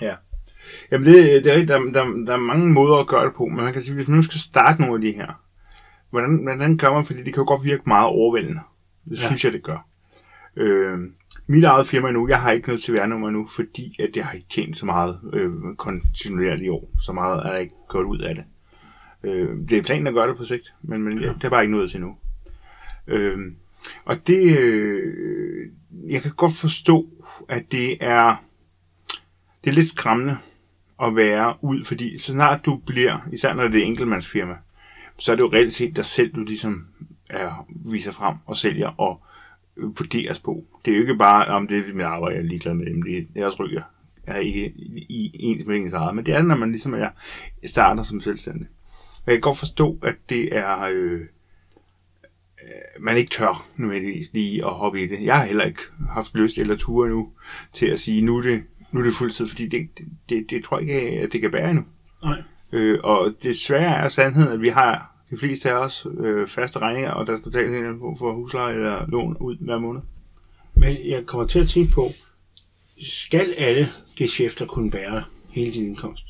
[0.00, 0.14] Ja.
[0.92, 1.66] Jamen, det, det er.
[1.66, 4.08] Der, der, der er mange måder at gøre det på, men man kan sige, hvis
[4.08, 5.40] man nu skal starte nogle af de her,
[6.10, 8.60] hvordan, hvordan gør man, fordi det kan jo godt virke meget overvældende.
[9.10, 9.26] Det Ja.
[9.26, 9.86] synes jeg, det gør.
[10.56, 10.98] Øh,
[11.46, 14.48] mit eget firma nu, jeg har ikke noget CVR-nummer nu, fordi at jeg har ikke
[14.50, 16.90] tjent så meget øh, kontinuerligt i år.
[17.00, 18.44] Så meget er jeg ikke gået ud af det.
[19.24, 21.32] Øh, det er planen at gøre det på sigt, men, men ja.
[21.32, 22.16] det er bare ikke noget til nu.
[23.06, 23.38] Øh,
[24.04, 25.68] og det, øh,
[26.10, 27.06] jeg kan godt forstå,
[27.48, 28.44] at det er,
[29.64, 30.36] det er lidt skræmmende
[31.02, 34.54] at være ud, fordi så snart du bliver, især når det er enkeltmandsfirma,
[35.18, 36.86] så er det jo reelt set dig selv, du ligesom
[37.30, 39.22] er, viser frem og sælger og
[39.76, 40.64] vurderes på.
[40.84, 43.02] Det er jo ikke bare, om det er mit arbejde, jeg er ligeglad med dem,
[43.02, 43.82] det er deres ryger.
[44.26, 44.72] Jeg er ikke
[45.08, 47.08] i, ens med ens eget, men det er, når man ligesom er,
[47.64, 48.66] starter som selvstændig.
[49.26, 51.20] Jeg kan godt forstå, at det er, øh, øh,
[53.00, 55.24] man ikke tør nødvendigvis lige at hoppe i det.
[55.24, 57.28] Jeg har heller ikke haft lyst eller ture nu
[57.72, 60.64] til at sige, nu er det, nu er det fuldtid, fordi det, det, det, det
[60.64, 61.84] tror jeg ikke, at det kan bære endnu.
[62.22, 62.42] Nej.
[62.72, 67.10] Øh, og desværre er sandheden, at vi har de fleste af os øh, faste regninger,
[67.10, 70.00] og der skal betales en form for husleje eller lån ud hver måned.
[70.74, 72.10] Men jeg kommer til at tænke på,
[73.02, 76.26] skal alle geschæfter kunne bære hele din indkomst?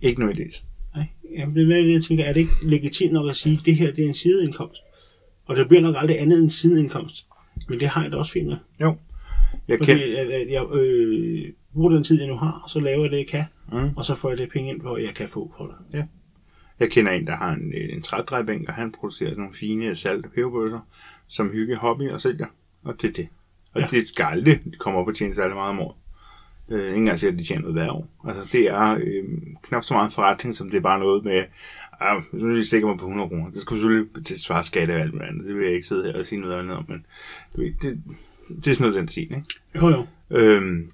[0.00, 0.64] Ikke nødvendigvis.
[0.94, 1.06] Nej.
[1.38, 3.76] Jamen, det er det, jeg tænker, er det ikke legitimt nok at sige, at det
[3.76, 4.82] her det er en sideindkomst?
[5.46, 7.26] Og det bliver nok aldrig andet end sideindkomst.
[7.68, 8.56] Men det har jeg da også fint med.
[8.80, 8.96] Jo.
[9.68, 12.80] Jeg Fordi kender, at, at jeg øh, bruger den tid, jeg nu har, og så
[12.80, 13.44] laver jeg det, jeg kan.
[13.72, 13.96] Mm.
[13.96, 16.08] Og så får jeg det penge ind, hvor jeg kan få for det.
[16.80, 20.26] Jeg kender en, der har en, en trædrejbænk, og han producerer sådan nogle fine salt-
[20.26, 20.80] og peberbøsser,
[21.28, 22.46] som hygge hobby og sælger.
[22.84, 23.28] Og det er det.
[23.72, 23.86] Og ja.
[23.90, 25.96] Det skal aldrig komme op og tjene særlig meget om året.
[26.68, 28.08] Øh, ikke engang siger, at de tjener noget hver år.
[28.28, 29.24] Altså, det er øh,
[29.62, 31.44] knap så meget forretning, som det er bare noget med,
[32.00, 34.90] ah, hvis nu lige stikker mig på 100 kroner, det skal selvfølgelig til svare skat
[34.90, 35.46] og alt muligt andet.
[35.46, 37.06] Det vil jeg ikke sidde her og sige noget andet om, men
[37.56, 38.02] du ved, det,
[38.48, 39.44] det er sådan noget den stil, ikke?
[39.74, 40.06] Jo, jo.
[40.30, 40.90] Øhm,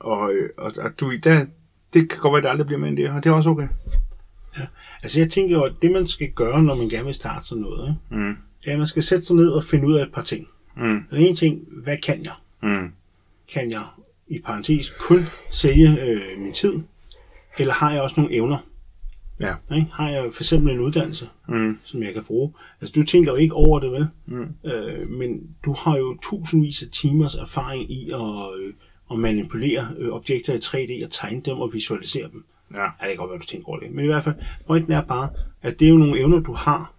[0.00, 1.46] og, øh, og, og du, der,
[1.92, 3.50] det kan godt være, at det aldrig bliver mere end det, og det er også
[3.50, 3.68] okay.
[5.02, 7.62] Altså jeg tænker jo, at det man skal gøre, når man gerne vil starte sådan
[7.62, 8.22] noget, ikke?
[8.24, 8.36] Mm.
[8.64, 10.48] det er, at man skal sætte sig ned og finde ud af et par ting.
[10.76, 11.02] Mm.
[11.10, 12.32] Den ene ting, hvad kan jeg?
[12.62, 12.92] Mm.
[13.52, 13.84] Kan jeg,
[14.28, 16.72] i parentes, kun sælge øh, min tid?
[17.58, 18.58] Eller har jeg også nogle evner?
[19.40, 19.54] Ja.
[19.76, 19.86] Ikke?
[19.92, 21.78] Har jeg for eksempel en uddannelse, Mm.
[21.84, 22.52] som jeg kan bruge?
[22.80, 24.06] Altså du tænker jo ikke over det, vel?
[24.26, 24.70] Mm.
[24.70, 28.72] Øh, men du har jo tusindvis af timers erfaring i at, øh,
[29.12, 32.44] at manipulere øh, objekter i 3D og tegne dem og visualisere dem.
[32.74, 32.80] Ja.
[32.82, 33.90] Ja, det kan godt være, du tænker over det.
[33.92, 34.34] Men i hvert fald,
[34.66, 35.28] pointen er bare,
[35.62, 36.92] at det er jo nogle evner, du har.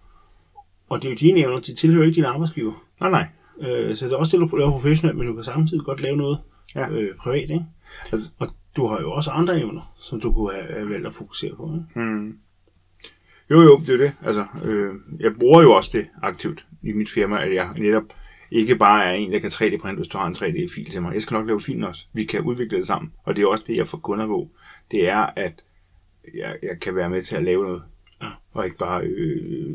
[0.88, 2.84] Og det er jo dine evner, de tilhører ikke din arbejdsgiver.
[3.00, 3.26] Nej, nej.
[3.60, 6.16] Øh, så det er også det, du laver professionelt, men du kan samtidig godt lave
[6.16, 6.38] noget
[6.74, 6.90] Ja.
[6.90, 7.64] øh, privat, ikke?
[8.12, 11.54] Altså- Og du har jo også andre evner, som du kunne have valgt at fokusere
[11.56, 12.00] på, ikke?
[12.10, 12.36] Mm.
[13.50, 14.12] Jo, jo, det er det.
[14.24, 18.02] Altså, øh, jeg bruger jo også det aktivt i mit firma, at jeg netop
[18.50, 21.14] ikke bare er en, der kan 3D-printe, hvis du har en 3D-fil til mig.
[21.14, 22.06] Jeg skal nok lave filen også.
[22.12, 23.12] Vi kan udvikle det sammen.
[23.24, 24.48] Og det er også det, jeg får kunder på.
[24.90, 25.64] Det er, at
[26.34, 27.82] jeg, jeg kan være med til at lave noget.
[28.22, 28.28] Ja.
[28.52, 29.74] Og ikke bare øh,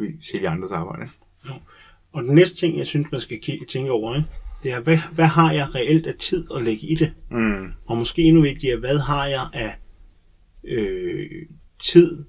[0.00, 1.08] øh, sælge andres arbejde.
[2.12, 4.28] Og den næste ting, jeg synes, man skal kigge, tænke over, ikke?
[4.64, 7.12] det er, hvad, hvad har jeg reelt af tid at lægge i det?
[7.30, 7.72] Mm.
[7.86, 9.74] Og måske endnu vigtigere, hvad har jeg af
[10.64, 11.26] øh,
[11.82, 12.24] tid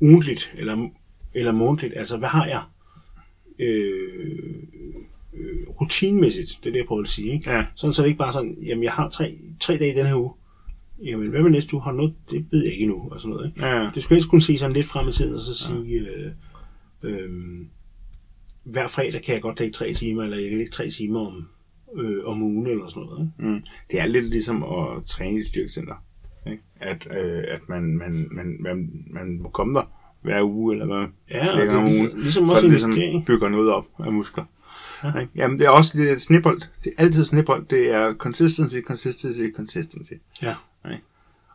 [0.00, 0.88] ugentligt eller,
[1.34, 1.96] eller månedligt?
[1.96, 2.62] Altså, hvad har jeg
[3.58, 4.62] øh,
[5.34, 6.58] øh, rutinemæssigt?
[6.62, 7.32] Det er det, jeg prøver at sige.
[7.32, 7.50] Ikke?
[7.50, 7.66] Ja.
[7.74, 10.20] Sådan, så det ikke bare sådan, jamen, jeg har tre, tre dage i den her
[10.20, 10.32] uge.
[11.04, 11.82] Jamen, hvad med næste uge?
[11.82, 12.14] Har du noget?
[12.30, 13.08] Det ved jeg ikke endnu.
[13.10, 13.66] Og sådan noget, ikke?
[13.66, 13.90] Ja.
[13.94, 16.32] Det skulle helst kunne se sådan lidt frem i tiden, og så sige, øh,
[17.02, 17.30] øh,
[18.64, 21.48] hver fredag kan jeg godt lægge tre timer, eller jeg kan lægge tre timer om,
[21.96, 23.20] øh, om ugen, eller sådan noget.
[23.38, 23.50] Ikke?
[23.50, 23.62] Mm.
[23.90, 26.04] Det er lidt ligesom at træne i et styrkecenter.
[26.46, 26.62] Ikke?
[26.80, 29.84] At, øh, at man, man, man, man, man må komme der
[30.22, 31.06] hver uge, eller hvad?
[31.30, 32.96] Ja, det er ligesom, ugen, ligesom så også det investering.
[32.96, 34.44] ligesom bygger noget op af muskler.
[35.14, 35.26] Ja.
[35.36, 36.60] Jamen, det er også det er snibbold.
[36.84, 37.66] Det er altid snibbold.
[37.66, 40.12] Det er consistency, consistency, consistency.
[40.42, 40.54] Ja.
[40.84, 41.00] Nej.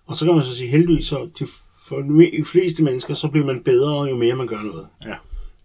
[0.06, 1.48] Og så kan man så sige, heldigvis, så de,
[1.88, 4.88] for de fleste mennesker, så bliver man bedre, jo mere man gør noget.
[5.06, 5.16] Ja.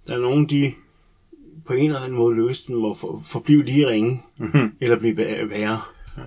[0.07, 0.72] Der er nogen, de
[1.66, 4.72] på en eller anden måde lykkes den, må for, forblive lige ringe, Mhm.
[4.80, 5.80] eller blive væ- værre.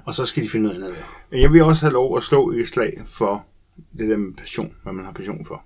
[0.06, 0.94] Og så skal de finde noget andet at
[1.32, 1.42] være.
[1.42, 3.46] Jeg vil også have lov at slå et slag for
[3.98, 5.64] det der med passion, hvad man har passion for.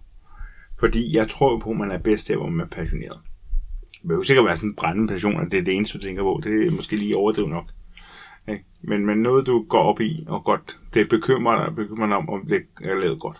[0.79, 3.17] Fordi jeg tror på, at man er bedst der, hvor man er passioneret.
[4.09, 6.41] Jo sikkert være sådan en brændende passion, at det er det eneste, du tænker på.
[6.43, 7.65] Det er måske lige overdrevet nok.
[8.49, 8.63] Ikke?
[8.81, 12.29] Men, men noget, du går op i, og godt, det bekymrer dig, bekymrer dig om,
[12.29, 13.37] om det er lavet godt.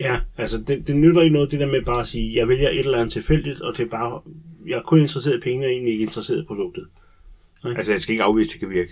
[0.00, 2.68] Ja, altså det, det nytter ikke noget, det der med bare at sige, jeg vælger
[2.68, 4.20] et eller andet tilfældigt, og det er bare,
[4.66, 6.88] jeg er kun interesseret i pengene, og egentlig ikke interesseret i produktet.
[7.64, 8.90] Altså, jeg skal ikke afvise, at det kan virke.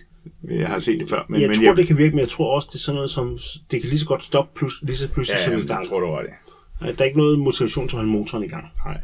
[0.49, 1.27] Jeg har set det før.
[1.29, 3.11] Men jeg men tror, det kan virke, men jeg tror også, det er sådan noget
[3.11, 3.39] som,
[3.71, 5.89] det kan lige så godt stoppe plus, lige så pludselig, ja, som det starter.
[5.89, 6.97] tror du det.
[6.99, 8.67] Der er ikke noget motivation til at holde motoren i gang.
[8.87, 9.01] Nej.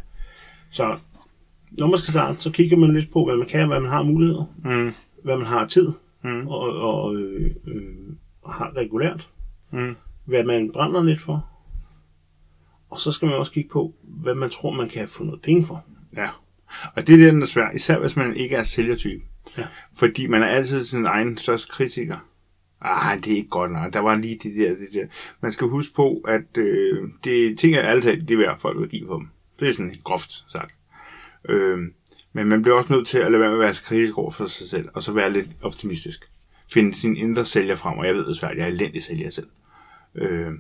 [0.71, 0.97] Så
[1.79, 4.03] når man skal starte, så kigger man lidt på, hvad man kan, hvad man har
[4.03, 4.93] muligheder, Mm.
[5.25, 5.89] hvad man har tid,
[6.25, 6.47] Mm.
[6.49, 7.83] og, og øh, øh,
[8.47, 9.29] har regulært,
[9.73, 9.97] Mm.
[10.25, 11.47] hvad man brænder lidt for.
[12.91, 15.67] Og så skal man også kigge på, hvad man tror, man kan få noget penge
[15.67, 15.85] for.
[16.17, 16.29] Ja.
[16.97, 19.23] Og det er det, der er svært, især hvis man ikke er sælgertype.
[19.59, 19.67] Ja.
[19.97, 22.17] Fordi man er altid sin egen største kritiker.
[22.81, 23.93] Ah, det er ikke godt nok.
[23.93, 25.07] Der var lige det der, det der.
[25.41, 28.89] Man skal huske på, at øh, det ting er altid, det er værd folk vil
[28.89, 29.29] give for dem.
[29.61, 30.75] Det er sådan groft sagt.
[31.49, 31.79] Øh,
[32.33, 34.31] men man bliver også nødt til at lade være med at være så kritisk over
[34.31, 36.25] for sig selv, og så være lidt optimistisk.
[36.73, 39.49] Finde sin indre sælger frem, og jeg ved det svært, jeg er elendig sælger selv.
[40.15, 40.53] Øh,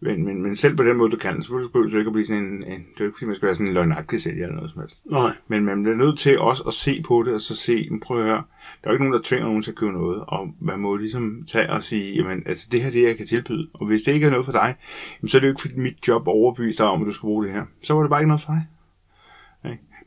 [0.00, 2.42] men, men, men selv på den måde, du kan, behøver du ikke at blive sådan
[2.42, 4.70] en, en det er ikke, fordi man skal være sådan en løgnagtig sælger eller noget
[4.70, 4.98] som helst.
[5.04, 8.18] Nej, Men man bliver nødt til også at se på det, og så se, prøv
[8.18, 8.42] at høre,
[8.82, 10.96] der er jo ikke nogen, der tvinger nogen til at købe noget, og man må
[10.96, 14.02] ligesom tage og sige, jamen, altså det her er det, jeg kan tilbyde, og hvis
[14.02, 14.74] det ikke er noget for dig,
[15.20, 17.26] jamen, så er det jo ikke fordi mit job overbeviser dig om, at du skal
[17.26, 17.64] bruge det her.
[17.82, 18.66] Så var det bare ikke noget for dig.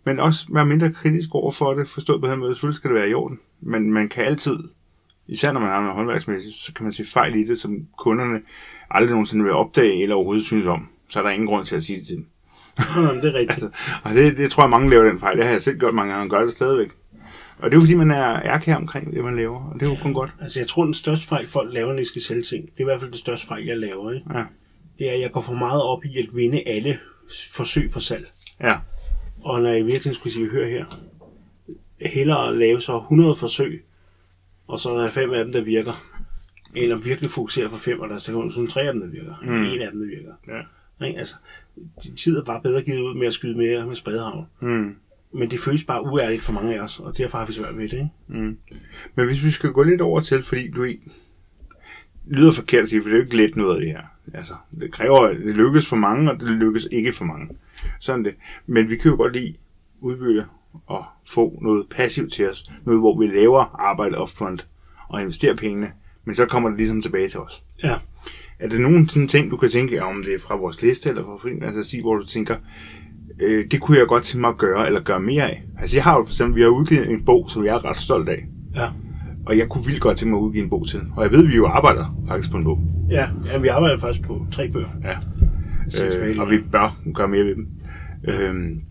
[0.03, 2.99] Men også være mindre kritisk over for det, forstået på den måde, selvfølgelig skal det
[2.99, 4.59] være i orden, men man kan altid,
[5.27, 8.41] især når man har noget håndværksmæssigt, så kan man se fejl i det, som kunderne
[8.91, 10.87] aldrig nogensinde vil opdage eller overhovedet synes om.
[11.09, 12.25] Så er der ingen grund til at sige det til dem.
[13.21, 13.49] Det er rigtigt.
[13.63, 13.69] Altså,
[14.03, 15.37] og det, det tror jeg, mange laver den fejl.
[15.37, 16.91] Det har jeg selv gjort mange gange, og gør det stadigvæk.
[17.59, 19.89] Og det er jo fordi, man er ærkær omkring det, man laver, og det er
[19.89, 20.33] jo kun godt.
[20.41, 22.81] Altså, jeg tror, den største fejl, folk laver, når de skal sælge ting, det er
[22.81, 24.25] i hvert fald det største fejl, jeg laver, ikke?
[24.33, 24.43] Ja.
[24.99, 26.97] det er, at jeg går for meget op i at vinde alle
[27.51, 28.27] forsøg på salg.
[28.61, 28.77] Ja,
[29.43, 30.85] Og når jeg virkelig skulle sige, hør her,
[32.01, 33.85] hellere lave så 100 forsøg,
[34.67, 36.05] og så er der fem af dem, der virker,
[36.75, 39.35] end at virkelig fokusere på fem, og der er kun tre af dem, der virker.
[39.43, 39.63] Mm.
[39.63, 40.33] En af dem, der virker.
[40.47, 41.07] ja.
[41.07, 41.19] Ikke?
[41.19, 41.35] Altså,
[42.03, 44.45] din tid er bare bedre givet ud med at skyde mere med spredehavn.
[44.61, 44.95] Mm.
[45.33, 47.83] Men det føles bare uærligt for mange af os, og derfor har vi svært ved
[47.89, 47.93] det.
[47.93, 48.09] Ikke?
[48.27, 48.57] Mm.
[49.15, 51.11] Men hvis vi skal gå lidt over til, fordi du i-
[52.29, 54.01] lyder forkert at sige, for det er jo ikke let noget af det her.
[54.33, 57.49] Altså, det kræver, det lykkes for mange, og det lykkes ikke for mange.
[57.99, 58.35] Sådan det.
[58.67, 59.53] Men vi kan jo godt lide
[60.01, 60.45] udbytte
[60.87, 62.71] og få noget passivt til os.
[62.85, 64.67] Noget, hvor vi laver arbejde upfront
[65.09, 65.91] og investerer pengene,
[66.25, 67.63] men så kommer det ligesom tilbage til os.
[67.83, 67.95] Ja.
[68.59, 71.23] Er der nogen sådan ting, du kan tænke, om det er fra vores liste eller
[71.23, 72.55] fra fri, altså sige, hvor du tænker,
[73.41, 75.63] øh, det kunne jeg godt tænke mig at gøre, eller gøre mere af?
[75.79, 77.97] Altså jeg har jo for eksempel, vi har udgivet en bog, som jeg er ret
[77.97, 78.89] stolt af, Ja.
[79.49, 80.99] Og jeg kunne vildt godt tænke mig at udgive en bog til.
[81.15, 82.79] Og jeg ved, at vi jo arbejder faktisk på en bog.
[83.09, 84.89] Ja, ja vi arbejder faktisk på tre bøger.
[85.03, 85.17] Ja.
[86.03, 87.67] Øh, og vi bør gøre mere ved dem.
[88.23, 88.81] Øhm,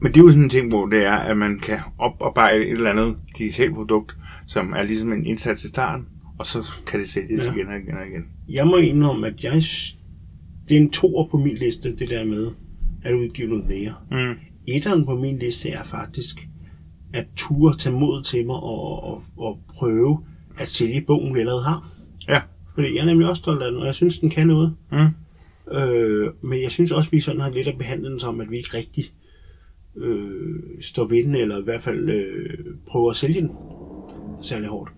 [0.00, 2.72] men det er jo sådan en ting, hvor det er, at man kan oparbejde et
[2.72, 4.16] eller andet digitalt produkt,
[4.46, 6.06] som er ligesom en indsats i starten,
[6.38, 7.52] og så kan det sælges Ja.
[7.52, 8.24] igen og igen og igen.
[8.48, 9.52] Jeg må indrømme, at jeg,
[10.68, 12.48] det er en toer på min liste, det der med
[13.04, 13.94] at udgive noget mere.
[14.10, 14.34] Mm.
[14.66, 16.49] Etteren på min liste er faktisk
[17.12, 20.24] at ture tage mod til mig og, og, og prøve
[20.58, 21.88] at sælge bogen, vi allerede har.
[22.28, 22.40] Ja.
[22.74, 24.74] Fordi jeg er nemlig også stolt af den, og jeg synes, den kan noget.
[24.92, 25.08] Mm.
[25.76, 28.50] Øh, men jeg synes også, at vi sådan har lidt at behandle den som, at
[28.50, 29.12] vi ikke rigtig
[29.96, 33.50] øh, står ved den, eller i hvert fald øh, prøver at sælge den
[34.42, 34.90] særlig hårdt.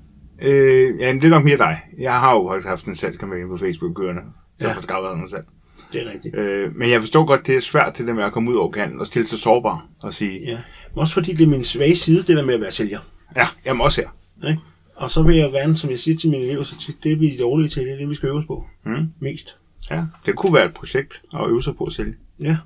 [0.42, 1.76] Øh, ja, men det er nok mere dig.
[1.98, 4.22] Jeg har jo haft en salgskampagne på Facebook kørende.
[4.60, 4.72] Jeg Ja.
[4.72, 5.44] har skaffet mig selv.
[5.92, 6.34] Det er rigtigt.
[6.36, 8.70] Øh, men jeg forstår godt, det er svært det der med at komme ud over
[8.70, 10.58] kanten og stille sig sårbar og sige, Ja.
[10.94, 12.98] Men også fordi det er min svage side, det der med at være sælger.
[13.36, 14.48] ja, jamen også her.
[14.50, 14.60] Ikke?
[14.96, 17.34] Og så vil jeg gerne, som jeg siger til mine elever, så tit, det vi
[17.34, 18.64] er dårlige til, det er det, vi skal øve os på.
[18.86, 19.06] Mm.
[19.20, 19.56] Mest.
[19.90, 22.14] Ja, det kunne være et projekt at øve sig på at sælge.
[22.40, 22.56] Ja.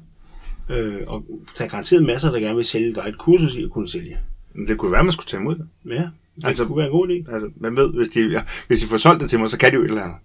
[0.71, 1.25] Øh, og
[1.59, 2.95] der er garanteret masser, der gerne vil sælge.
[2.95, 4.19] Der er et kursus i at kunne sælge.
[4.55, 5.67] Men det kunne være, man skulle tage imod det.
[5.89, 7.35] Ja, det Altså- kunne være en god idé.
[7.35, 9.71] Altså, man ved, hvis de, ja, hvis de får solgt det til mig, så kan
[9.71, 10.19] de jo et eller andet.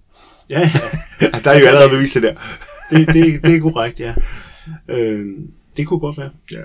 [0.50, 0.60] Ja,
[1.22, 1.28] ja.
[1.44, 2.34] Der er jo allerede bevist det der.
[2.92, 4.14] Det, det, det er korrekt, ja.
[4.90, 5.26] Øh,
[5.78, 6.30] det kunne godt være.
[6.52, 6.62] Ja.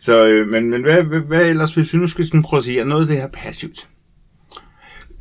[0.00, 2.64] Så, øh, men, men hvad, hvad, hvad ellers, hvis vi nu skal sådan prøve at
[2.64, 3.88] sige, er noget af det her passivt?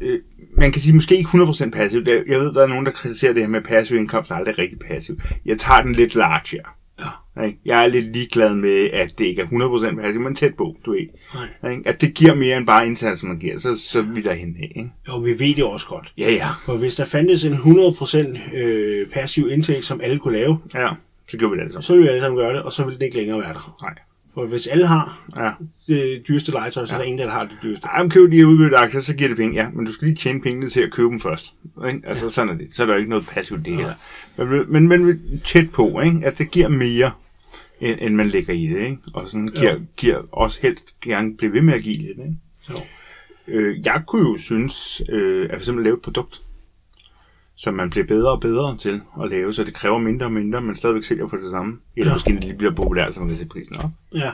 [0.01, 0.19] Øh,
[0.57, 2.07] man kan sige måske ikke 100% passivt.
[2.07, 5.21] Jeg ved, der er nogen, der kritiserer det her med passiv indkomst, aldrig rigtig passivt.
[5.45, 6.77] Jeg tager den lidt large her.
[7.38, 7.41] Ja.
[7.41, 7.59] Ikke?
[7.65, 9.45] Jeg er lidt ligeglad med, at det ikke er
[9.95, 11.07] 100% passiv, men tæt på, du ved.
[11.63, 11.71] Nej.
[11.71, 11.84] Ikke?
[11.89, 14.71] At det giver mere end bare indsatsen, man giver, så, så er vi derhen af.
[14.75, 14.91] Ikke?
[15.07, 16.13] Jo, vi ved det også godt.
[16.17, 16.49] Ja, ja.
[16.65, 20.89] For hvis der fandtes en 100% øh, passiv indtægt, som alle kunne lave, Ja,
[21.29, 21.81] så gør vi det altså.
[21.81, 23.77] så ville vi alle sammen gøre det, og så ville det ikke længere være der.
[23.81, 23.93] Nej.
[24.34, 25.51] For hvis alle har Ja.
[25.88, 27.86] det dyreste legetøj, så er der ingen, der har det dyreste.
[27.88, 29.55] Ej, men køb de her udbytte aktier, så giver det penge.
[29.55, 31.53] Ja, men du skal lige tjene pengene til at købe dem først.
[31.88, 32.01] Ikke?
[32.07, 32.67] Altså, sådan er det.
[32.73, 33.93] Så er der jo ikke noget passivt det her.
[34.38, 36.19] Men, men, men tæt på, ikke?
[36.23, 37.11] at det giver mere,
[37.84, 38.79] end, end man lægger i det.
[38.86, 38.97] Ikke?
[39.13, 39.79] Og sådan giver, Jo.
[39.97, 42.17] giver også helst gerne blive ved med at give lidt.
[42.19, 42.36] Ikke?
[42.69, 42.75] Jo.
[43.47, 46.41] Øh, jeg kunne jo synes, øh, at for eksempel lave et produkt,
[47.55, 50.61] som man bliver bedre og bedre til at lave, så det kræver mindre og mindre,
[50.61, 51.77] men stadigvæk sælger for det samme.
[51.97, 52.15] Eller Ja.
[52.15, 53.89] måske lige bliver populært, så man kan sætte prisen op.
[54.15, 54.31] Ja.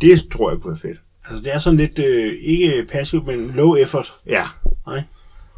[0.00, 1.00] Det tror jeg kunne være fedt.
[1.28, 4.12] Altså, det er sådan lidt, øh, ikke passivt, men low effort.
[4.26, 4.44] Ja,
[4.86, 5.02] Nej.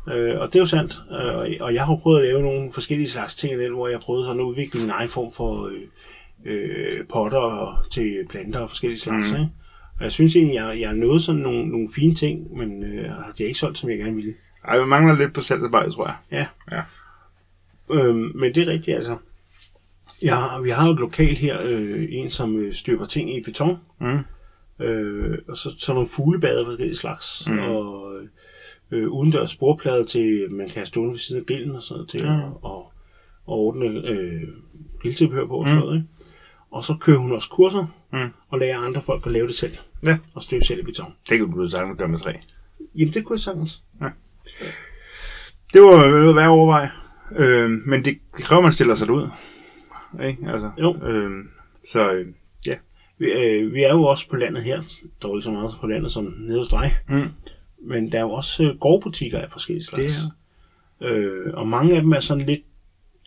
[0.09, 0.99] Øh, og det er jo sandt.
[1.11, 4.41] Øh, og- jeg har prøvet at lave nogle forskellige slags ting, hvor jeg prøvede sådan
[4.41, 5.72] at udvikle min egen form for øh,
[6.45, 9.31] øh, potter til planter og forskellige slags.
[9.31, 9.37] Mm.
[9.37, 9.51] Ikke?
[9.99, 13.41] Og jeg synes egentlig, jeg, jeg nåede sådan nogle, nogle fine ting, men øh, det
[13.41, 14.35] er ikke solgt, som jeg gerne ville.
[14.65, 16.17] Ej, vi mangler lidt på salgsarbejdet, tror jeg.
[16.33, 16.47] Ja.
[16.77, 16.83] Ja.
[17.93, 19.17] Øhm, men det er rigtigt, altså.
[20.23, 23.77] Jeg, vi har jo et lokal her, øh, en som øh, støber ting i beton,
[24.01, 24.19] Mm.
[24.85, 27.59] øh, og så, så nogle fuglebader af forskellige slags, mm.
[27.59, 28.13] og
[28.91, 32.09] øh, udendørs sporplader til, man kan have stående ved siden af grillen og sådan noget,
[32.09, 32.93] til at, og,
[33.47, 34.43] og ordne øh,
[35.03, 36.09] grilltilbehør på og sådan noget, ikke?
[36.75, 38.29] Og så kører hun også kurser, Mm.
[38.49, 40.18] og lærer andre folk at lave det selv, Ja.
[40.35, 41.12] og støbe selv i beton.
[41.29, 42.33] Det kan du sagtens gøre med træ.
[42.95, 43.83] Jamen, det kunne jeg sagtens.
[45.72, 46.91] Det var jo værd at overveje.
[47.37, 49.29] Øh, men det, det kræver, at man stiller sig ud.
[50.25, 50.51] Ikke?
[50.53, 50.97] Altså, Jo.
[51.09, 51.31] Øh,
[51.93, 52.27] så øh,
[52.66, 52.77] ja.
[53.18, 54.83] Vi, øh, vi er jo også på landet her,
[55.22, 57.29] dog ikke så meget på landet som nede hos dig, Mm.
[57.87, 60.12] Men der er jo også øh, gårdbutikker af forskellige slags.
[60.14, 60.33] Det
[61.01, 62.61] Øh, og mange af dem er sådan lidt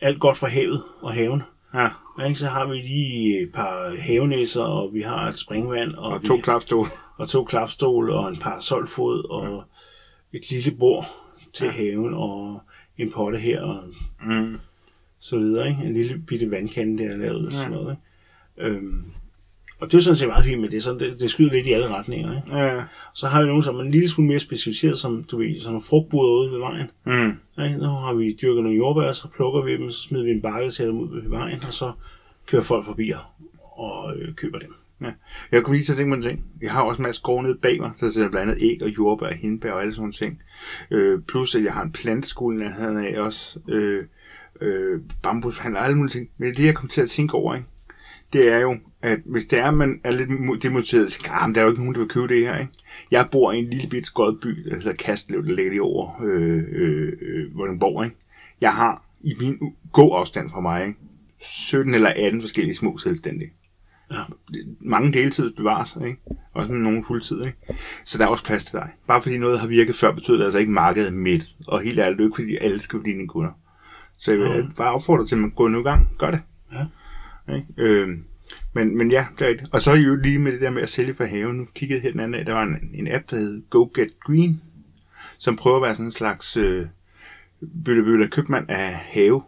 [0.00, 1.42] alt godt for havet og haven.
[1.74, 1.88] Ja.
[2.26, 2.38] Ikke?
[2.38, 6.26] Så har vi lige et par havenæsser, og vi har et springvand, og, Og vi,
[6.26, 6.90] to klapstole.
[7.16, 9.64] og to klapstole, og en parasolfod, og
[10.32, 11.06] et lille bord
[11.52, 11.70] til Ja.
[11.72, 11.76] ja.
[11.78, 12.60] haven, og
[12.98, 13.82] en potte her, og
[14.26, 14.56] Mm.
[15.20, 15.68] så videre.
[15.68, 15.82] Ikke?
[15.84, 17.58] En lille bitte vandkande, der er lavet, og Ja.
[17.58, 17.96] sådan noget.
[18.58, 18.70] Ikke?
[18.70, 19.04] Øhm,
[19.80, 21.52] og det er jo sådan set meget fint, men det, er sådan, det, det skyder
[21.52, 22.36] lidt i alle retninger.
[22.36, 22.56] Ikke?
[22.56, 22.82] Ja.
[23.14, 25.82] Så har vi nogen, som er en lille smule mere specialiseret, som du ved, nogle
[25.82, 26.90] frugtboder ude ved vejen.
[27.04, 27.32] Mm.
[27.58, 30.42] Ja, nu har vi dyrket nogle jordbær, så plukker vi dem, så smider vi en
[30.42, 31.92] bakke, sætter dem ud ved vejen, og så
[32.46, 33.12] kører folk forbi
[33.76, 34.74] og øh, køber dem.
[35.02, 35.12] Ja.
[35.52, 36.44] Jeg kunne lige så tænke mig en ting.
[36.62, 38.88] Jeg har også en masse skov nede bag mig, der sætter blandt andet æg og
[38.98, 40.42] jordbær, hindbær og alle sådan nogle ting.
[40.90, 43.58] Øh, plus at jeg har en planteskole, jeg havde af også.
[43.68, 44.04] Øh,
[44.60, 46.28] øh, bambushandler og alle mulige ting.
[46.38, 47.66] Men det jeg kom til at tænke over, ikke?
[48.32, 51.60] Det er jo, at hvis det er, man er lidt mo- demotiveret, så ah, der
[51.60, 52.58] er jo ikke nogen, der vil købe det her.
[52.58, 52.72] Ikke?
[53.10, 56.22] Jeg bor i en lille bit skåret by, der hedder Kastlev, der ligger lige over
[56.24, 58.04] øh, øh, øh, Vordingborg.
[58.04, 58.16] Ikke?
[58.60, 60.98] Jeg har i min u- gåafstand fra mig, ikke?
[61.40, 63.52] 17 eller 18 forskellige små selvstændige.
[64.12, 64.16] Ja.
[64.80, 66.20] Mange deltid bevares, ikke?
[66.54, 67.58] Også med nogen fuldtid, ikke?
[68.04, 68.90] Så der er også plads til dig.
[69.06, 71.44] Bare fordi noget har virket før, betyder det altså ikke, markedet midt.
[71.66, 73.50] Og helt ærligt, det er ikke fordi alle skal blive dine kunder.
[74.18, 76.08] Så jeg vil bare opfordre til, at man går nu i gang.
[76.18, 76.40] Gør det.
[76.72, 76.86] Ja.
[77.54, 77.66] Ikke?
[77.76, 78.24] Øhm,
[78.74, 79.70] men, men ja, det er rigtigt.
[79.72, 81.56] Og så er jo lige med det der med at sælge for haven.
[81.56, 83.88] Nu kiggede jeg her den anden dag, der var en, en app, der hed Go
[83.94, 84.62] Get Green,
[85.38, 86.86] som prøver at være sådan en slags øh,
[87.84, 89.42] bytte købmand af have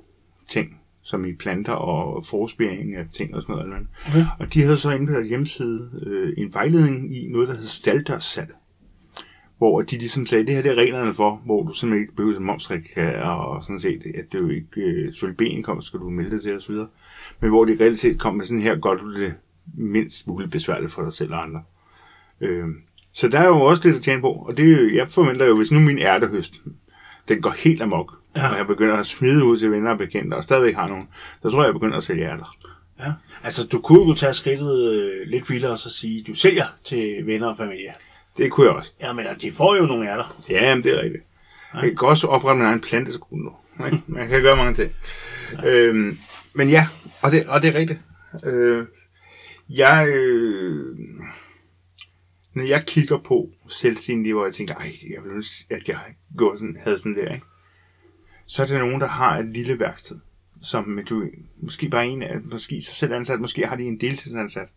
[0.49, 3.65] ting, som i planter og forspæring af ting og sådan noget.
[3.65, 3.79] eller.
[4.09, 4.25] Okay.
[4.39, 7.69] Og de havde så inde på deres hjemmeside øh, en vejledning i noget, der hedder
[7.69, 8.51] staldørssalg.
[9.59, 12.41] Hvor de ligesom sagde, det her det er reglerne for, hvor du simpelthen ikke behøver
[12.41, 16.43] momsregistrere, og sådan set, at det jo ikke, øh, selvfølgelig benindkomst skal du melde dig
[16.43, 16.75] til osv.
[17.41, 19.35] Men hvor de reelt set kom med sådan her, gør du det
[19.79, 21.63] mindst muligt besværligt for dig selv og andre.
[22.41, 22.65] Øh,
[23.13, 25.71] så der er jo også lidt at tjene på, og det, jeg forventer jo, hvis
[25.71, 26.55] nu min ærtehøst,
[27.29, 28.41] den går helt amok, Ja.
[28.43, 28.51] ja.
[28.53, 31.09] og jeg begynder at smide ud til venner og bekendte, og stadigvæk har nogen,
[31.43, 32.57] så tror jeg, jeg begynder at sælge ærter.
[33.01, 33.13] Ja.
[33.45, 37.27] Altså, du kunne jo tage skridtet øh, lidt vildere og så sige, du sælger til
[37.27, 37.95] venner og familie.
[38.37, 38.93] Det kunne jeg også.
[39.01, 40.37] Ja, men de får jo nogle ærter.
[40.51, 41.25] Ja, men det er rigtigt.
[41.75, 41.79] Ja.
[41.79, 43.51] Jeg kan også oprette min egen planteskole nu.
[44.07, 44.93] Man kan gøre mange ting.
[45.67, 46.19] Øhm,
[46.53, 46.89] men ja,
[47.23, 48.01] og det, og det er rigtigt.
[48.45, 48.87] Øh,
[49.69, 50.99] jeg, øh,
[52.55, 55.99] når jeg kigger på selvstændige, hvor jeg tænker, ej, jeg ville ønske, at jeg
[56.39, 57.47] gjorde sådan, havde sådan der, ikke?
[58.47, 60.17] så er der nogen, der har et lille værksted,
[60.63, 61.25] som du,
[61.63, 64.69] måske bare en af, måske sig selv ansat, måske har de en deltidsansat.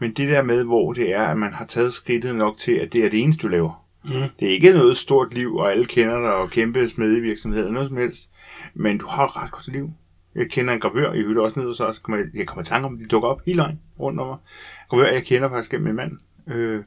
[0.00, 2.92] Men det der med, hvor det er, at man har taget skridtet nok til, at
[2.92, 3.86] det er det eneste, du laver.
[4.04, 4.10] Mm.
[4.10, 7.88] Det er ikke noget stort liv, og alle kender dig, og kæmpe smedevirksomhed, eller noget
[7.88, 8.30] som helst.
[8.74, 9.90] Men du har et ret godt liv.
[10.34, 12.66] Jeg kender en gravør, jeg hørte også ned os, så kommer jeg, jeg kommer i
[12.66, 14.36] tanke om, de dukker op hele vejen rundt om mig.
[14.88, 16.12] Gravør, jeg kender faktisk gennem min mand.
[16.46, 16.84] Øh,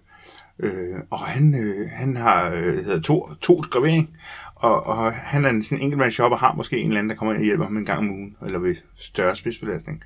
[0.60, 4.18] øh, og han, øh, han har øh, hedder to, to gravering,
[4.56, 7.16] og, og han er en sådan enkeltmand shop og har måske en eller anden, der
[7.16, 10.04] kommer ind og hjælper ham en gang om ugen, eller ved større spidsbelastning.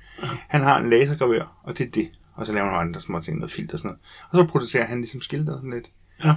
[0.48, 2.10] Han har en lasergravør, og det er det.
[2.34, 4.00] Og så laver han andre små ting, noget filter og sådan noget.
[4.30, 5.90] Og så producerer han ligesom skiltet sådan lidt.
[6.24, 6.34] Ja.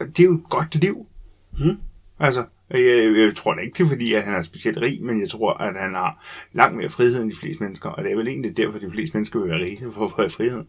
[0.00, 1.06] Og det er jo et godt liv.
[1.58, 1.76] Mm.
[2.18, 5.20] Altså, jeg, jeg tror da ikke, det er fordi, at han er specielt rig, men
[5.20, 7.88] jeg tror, at han har langt mere frihed end de fleste mennesker.
[7.88, 10.10] Og det er vel egentlig derfor, at de fleste mennesker vil være rige for at
[10.10, 10.64] få frihed.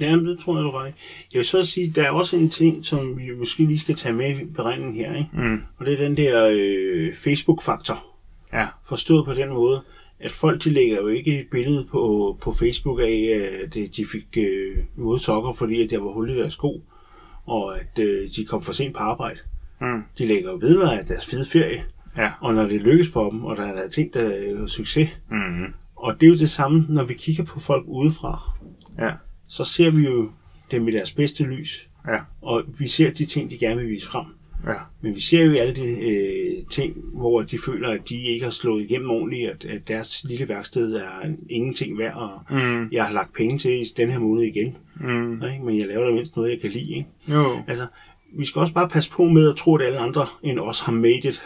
[0.00, 0.94] Ja, men det tror jeg, er ret.
[1.32, 4.14] Jeg vil så sige, der er også en ting, som vi måske lige skal tage
[4.14, 5.30] med i beregningen her, ikke?
[5.32, 5.60] Mm.
[5.78, 8.04] Og det er den der øh, Facebook-faktor.
[8.52, 8.66] Ja.
[8.88, 9.82] Forstået på den måde,
[10.20, 14.06] at folk de lægger jo ikke et billede på, på Facebook af, at øh, de
[14.12, 16.82] fik øh, våde sokker, fordi at der var hul i deres sko,
[17.46, 19.38] og at øh, de kom for sent på arbejde.
[19.80, 20.02] Mm.
[20.18, 21.84] De lægger jo billeder af deres fede ferie,
[22.16, 22.30] Ja.
[22.40, 25.08] og når det lykkes for dem, og der er ting, der er succes.
[25.30, 25.64] Mm.
[25.96, 28.40] Og det er jo det samme, når vi kigger på folk udefra.
[28.98, 29.10] Ja.
[29.46, 30.30] Så ser vi jo
[30.70, 32.18] dem i deres bedste lys, Ja.
[32.42, 34.24] og vi ser de ting, de gerne vil vise frem.
[34.66, 34.72] Ja.
[35.00, 38.50] Men vi ser jo alle de øh, ting, hvor de føler, at de ikke har
[38.50, 41.10] slået igennem ordentligt, at, at deres lille værksted er
[41.50, 42.88] ingenting værd, og Mm.
[42.92, 45.32] jeg har lagt penge til i den her måned igen, Mm.
[45.52, 45.64] ikke?
[45.64, 46.90] men jeg laver da mindst noget, jeg kan lide.
[46.96, 47.06] Ikke?
[47.28, 47.62] Jo.
[47.68, 47.86] Altså,
[48.38, 50.92] vi skal også bare passe på med at tro, at alle andre end os har
[50.92, 51.42] made it,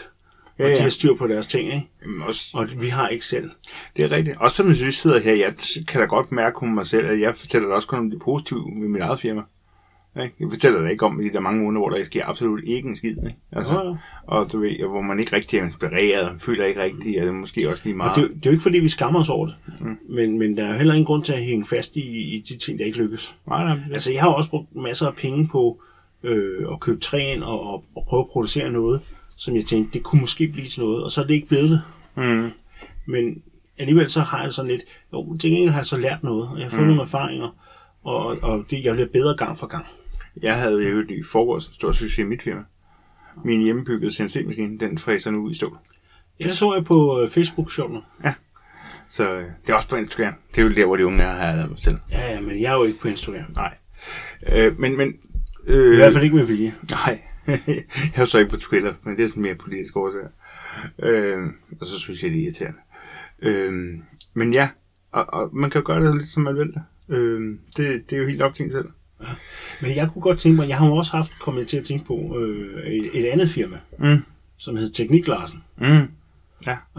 [0.57, 0.81] og Ja, de ja.
[0.81, 1.89] har styr på deres ting, ikke?
[2.03, 3.49] Jamen, også, og vi har ikke selv.
[3.97, 4.37] det er rigtigt.
[4.39, 5.53] Også som jeg sidder her, jeg
[5.87, 8.19] kan da godt mærke på mig selv, at jeg fortæller da også kun om det
[8.21, 9.41] positive med mit eget firma.
[10.23, 10.35] Ikke?
[10.39, 12.95] Jeg fortæller da ikke om de der mange måneder, hvor der sker absolut ikke en
[12.95, 13.09] skid.
[13.17, 13.35] Ikke?
[13.51, 13.95] Altså, Ja, ja.
[14.27, 17.35] Og du ved, hvor man ikke rigtig er inspireret, og føler ikke rigtig, at det
[17.35, 18.15] måske også lige Og meget.
[18.15, 19.97] det, er jo- det er jo ikke, fordi vi skammer os over det, mm.
[20.09, 22.57] men, men der er jo heller ingen grund til at hænge fast i, i de
[22.57, 23.35] ting, der ikke lykkes.
[23.47, 23.77] Nej, nej.
[23.93, 25.81] Altså, jeg har også brugt masser af penge på
[26.23, 29.01] øh, at købe træ ind og, og, og prøve at producere noget,
[29.35, 31.69] som jeg tænkte, det kunne måske blive til noget, og så er det ikke blevet
[31.69, 31.81] det.
[32.15, 32.49] Mm.
[33.05, 33.43] Men
[33.77, 34.81] alligevel så har jeg sådan lidt,
[35.13, 36.87] jo, til gengæld har jeg så lært noget, og jeg har fået mm.
[36.87, 37.57] nogle erfaringer,
[38.03, 39.85] og, og det, jeg bliver bedre gang for gang.
[40.41, 42.61] Jeg havde jo i forgårs stor succes i mit firma.
[43.45, 45.77] Min hjemmebyggede CNC-maskine, den fræser nu i stål.
[46.39, 48.03] Ja, det så jeg på øh, Facebook sjovt nok.
[49.09, 50.33] Så øh, det er også på Instagram.
[50.55, 51.97] Det er jo der, hvor de unge er, har jeg lavet mig til.
[52.11, 53.51] Ja, ja, men jeg er jo ikke på Instagram.
[53.55, 53.73] Nej.
[54.53, 55.13] Øh, men, men...
[55.67, 56.73] Øh, I hvert fald ikke med vilje.
[56.89, 57.21] Nej,
[58.15, 60.27] jeg er så ikke på Twitter, men det er sådan mere politisk årsager.
[60.99, 61.37] Øh,
[61.81, 62.77] og så synes jeg, det er irriterende.
[63.41, 63.99] Øh,
[64.33, 64.69] men ja,
[65.11, 66.73] og, og man kan jo gøre det lidt, som man vil.
[67.09, 68.89] Øh, det, det er jo helt op til en selv.
[69.81, 72.05] Men jeg kunne godt tænke mig, jeg har jo også haft kommet til at tænke
[72.05, 74.17] på øh, et, et andet firma, Mm.
[74.57, 76.07] som hed Tekniklarsen, Mm.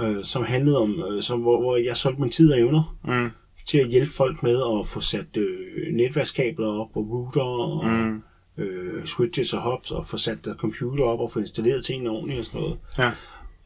[0.03, 3.31] øh, som handlede om, øh, som, hvor, hvor jeg solgte min tid og evner Mm.
[3.69, 8.23] til at hjælpe folk med at få sat øh, netværkskabler op og router og Mm.
[8.59, 12.39] Øh, switches og hubs og få sat der computer op og få installeret tingene ordentligt
[12.41, 12.79] og sådan noget.
[12.99, 13.11] Ja.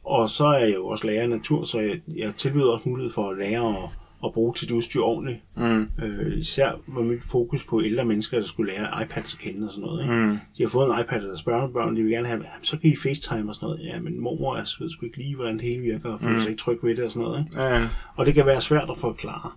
[0.05, 3.13] Og så er jeg jo også lærer af natur, så jeg, jeg tilbyder også mulighed
[3.13, 3.89] for at lære at,
[4.25, 5.39] at bruge sit udstyr ordentligt.
[5.57, 5.89] Mm.
[6.03, 9.73] Øh, især var mit fokus på ældre mennesker, der skulle lære iPads at kende og
[9.73, 10.03] sådan noget.
[10.03, 10.15] Ikke?
[10.15, 10.39] Mm.
[10.59, 12.97] De har fået en iPad af deres børnebørn, de vil gerne have, så kan I
[12.97, 13.85] FaceTime og sådan noget.
[13.85, 16.41] Ja, men mormor er, ved sgu ikke lige, hvordan det hele virker, og føler Mm.
[16.41, 17.45] sig ikke tryg ved det og sådan noget.
[17.47, 17.63] Ikke?
[17.63, 19.51] Ja, Og det kan være svært at forklare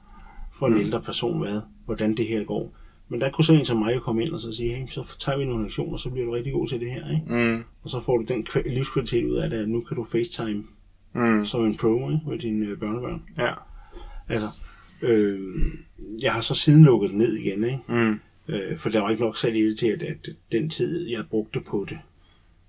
[0.59, 0.79] for en mm.
[0.79, 2.73] ældre person, hvad, hvordan det her går.
[3.11, 5.15] Men der kunne så en som mig jo komme ind og så sige, hey, så
[5.19, 7.11] tager vi nogle lektioner, så bliver du rigtig god til det her.
[7.11, 7.33] Ikke?
[7.55, 7.63] mm.
[7.83, 10.63] Og så får du den kva- livskvalitet ud af det, at nu kan du FaceTime
[11.13, 11.45] Mm.
[11.45, 12.21] som en pro ikke?
[12.27, 13.23] med dine øh, børnebørn.
[13.37, 13.53] Ja.
[14.29, 14.47] Altså,
[15.01, 15.39] øh,
[16.21, 17.79] jeg har så siden lukket det ned igen, ikke?
[17.87, 18.19] Mm.
[18.47, 21.23] Øh, for der var ikke nok salg i det til, at, at den tid, jeg
[21.29, 21.97] brugte på det,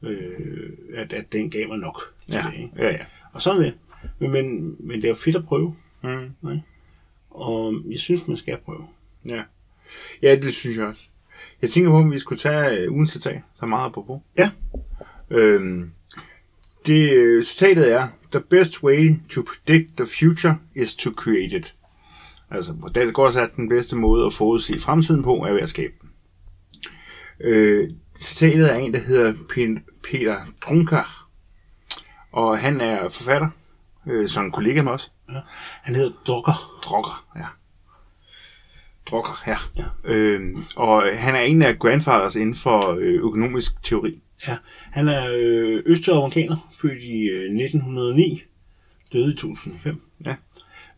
[0.03, 2.47] øh, at, at den gav mig nok til Ja.
[2.53, 2.59] det.
[2.62, 2.70] Ikke?
[2.76, 3.05] Ja, ja.
[3.32, 3.74] Og sådan det.
[4.18, 6.59] Men, men, men det er jo fedt at prøve, Mm.
[7.30, 8.84] og jeg synes, man skal prøve.
[9.28, 9.43] Ja.
[10.22, 11.03] Ja, det synes jeg også.
[11.62, 14.20] Jeg tænker på, om vi skulle tage uh, ugens citat, så meget apropos.
[14.38, 14.51] Ja.
[15.30, 15.90] Øhm,
[16.86, 21.76] det øh, citatet er, The best way to predict the future is to create it.
[22.51, 25.61] Altså, på det går så, at den bedste måde at forudse fremtiden på, er ved
[25.61, 26.11] at skabe den.
[27.40, 29.34] Øh, citatet er en, der hedder
[30.03, 30.36] Peter
[30.66, 31.28] Drunkar,
[32.32, 33.49] og han er forfatter,
[34.07, 35.12] øh, som en kollega med os.
[35.82, 36.80] Han hedder Drucker.
[36.84, 37.47] Drucker, ja.
[39.07, 39.57] Drucker, ja.
[39.76, 39.84] Ja.
[40.05, 44.20] Øhm, og han er en af grandfathers inden for øh, økonomisk teori.
[44.48, 44.57] Ja,
[44.90, 48.42] han er øh, østamerikaner, født i øh, 1909,
[49.12, 50.00] døde i 2005.
[50.24, 50.34] Ja.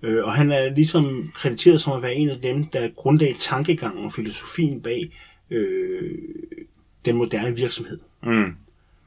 [0.03, 4.05] Øh, og han er ligesom krediteret som at være en af dem, der grundlagde tankegangen
[4.05, 5.11] og filosofien bag
[5.51, 6.19] øh,
[7.05, 7.99] den moderne virksomhed.
[8.23, 8.57] Mm.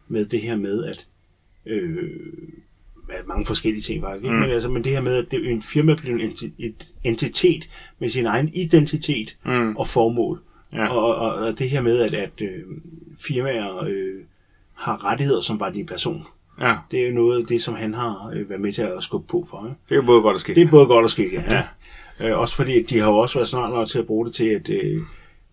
[0.07, 1.07] Med det her med, at
[1.65, 2.66] øh, at
[3.27, 4.23] mange forskellige ting faktisk?
[4.31, 4.37] Mm.
[4.37, 7.69] Men, altså, men det her med, at det, en firma bliver en enti- et entitet
[7.99, 9.75] med sin egen identitet Mm.
[9.77, 10.41] og formål.
[10.73, 10.87] Ja.
[10.87, 12.63] Og, og, og det her med, at, at øh,
[13.19, 14.13] firmaer øh,
[14.73, 16.23] har rettigheder som bare din person.
[16.61, 19.03] ja, Det er jo noget af det, som han har øh, været med til at
[19.03, 19.65] skubbe på for.
[19.67, 19.79] Ikke?
[19.89, 20.55] det er både godt og skidt.
[20.55, 21.41] Det er både godt og skidt, ja.
[21.55, 21.63] Ja.
[22.29, 24.45] Øh, også fordi, de har jo også været snart nok til at bruge det til,
[24.49, 25.01] at, øh,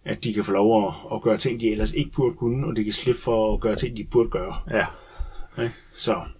[0.05, 2.77] at de kan få lov at, at gøre ting, de ellers ikke burde kunne, og
[2.77, 4.55] de kan slippe for at gøre ting, de burde gøre.
[4.71, 4.85] Ja.
[5.63, 5.75] Ikke?
[5.95, 6.31] Så Okay.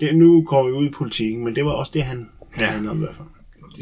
[0.00, 2.62] Det, nu går vi ud i politikken, men det var også det, han Ja.
[2.62, 2.66] ja.
[2.70, 3.28] handlede om i hvert fald.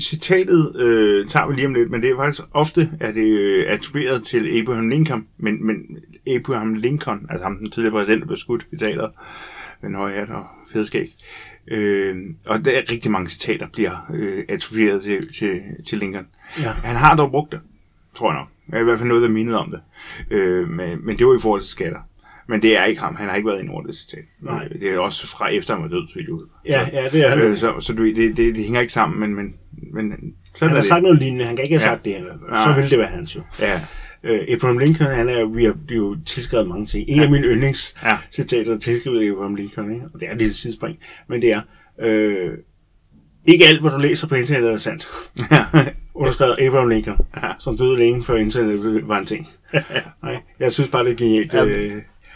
[0.01, 3.65] Citatet øh, tager vi lige om lidt, men det er faktisk ofte er det øh,
[3.69, 5.77] attribueret til Abraham Lincoln, men, men
[6.37, 9.11] Abraham Lincoln, altså ham den tidligere præsident, der blev skudt i teateret,
[9.83, 11.17] med en høj hat og fedskæg.
[11.69, 12.17] Øh,
[12.47, 16.27] og der er rigtig mange citater, bliver øh, attribueret til, til, til Lincoln.
[16.59, 16.71] Ja.
[16.71, 17.61] Han har dog brugt det,
[18.15, 18.81] tror jeg nok.
[18.81, 19.81] I hvert fald noget, der mindede om det.
[20.31, 21.99] Øh, men, men det var i forhold til skatter.
[22.49, 23.17] Men det er ikke ham.
[23.17, 24.25] Han har ikke været ind over det citat.
[24.43, 24.69] Nej.
[24.69, 26.47] Det er også fra efter han var død, så jeg ved.
[26.67, 27.39] Ja, ja, det er han.
[27.39, 29.55] Øh, så, så du, det, det, det, hænger ikke sammen, men, men,
[29.95, 30.85] men han har det.
[30.85, 31.45] sagt noget lignende.
[31.45, 31.95] Han kan ikke have Ja.
[31.95, 32.21] sagt det her.
[32.21, 32.41] i fald.
[32.51, 32.65] Nej.
[32.67, 33.41] Så ville det være hans jo.
[33.61, 33.81] Ja,
[34.25, 37.09] Øh, Abraham Lincoln, han er, vi har jo tilskrevet mange ting.
[37.09, 38.75] En af mine yndlingscitater Ja.
[38.75, 40.05] er tilskrevet Abraham Lincoln, ikke?
[40.15, 41.61] og det er et lille sidespring, men det er,
[42.01, 42.51] øh,
[43.47, 45.09] ikke alt, hvad du læser på internettet er sandt.
[46.15, 47.51] Underskrevet Abraham Lincoln, Ja.
[47.59, 49.49] som døde længe før internettet var en ting.
[50.23, 51.55] Nej, jeg synes bare, det er genialt.
[51.55, 51.93] Ja, øh,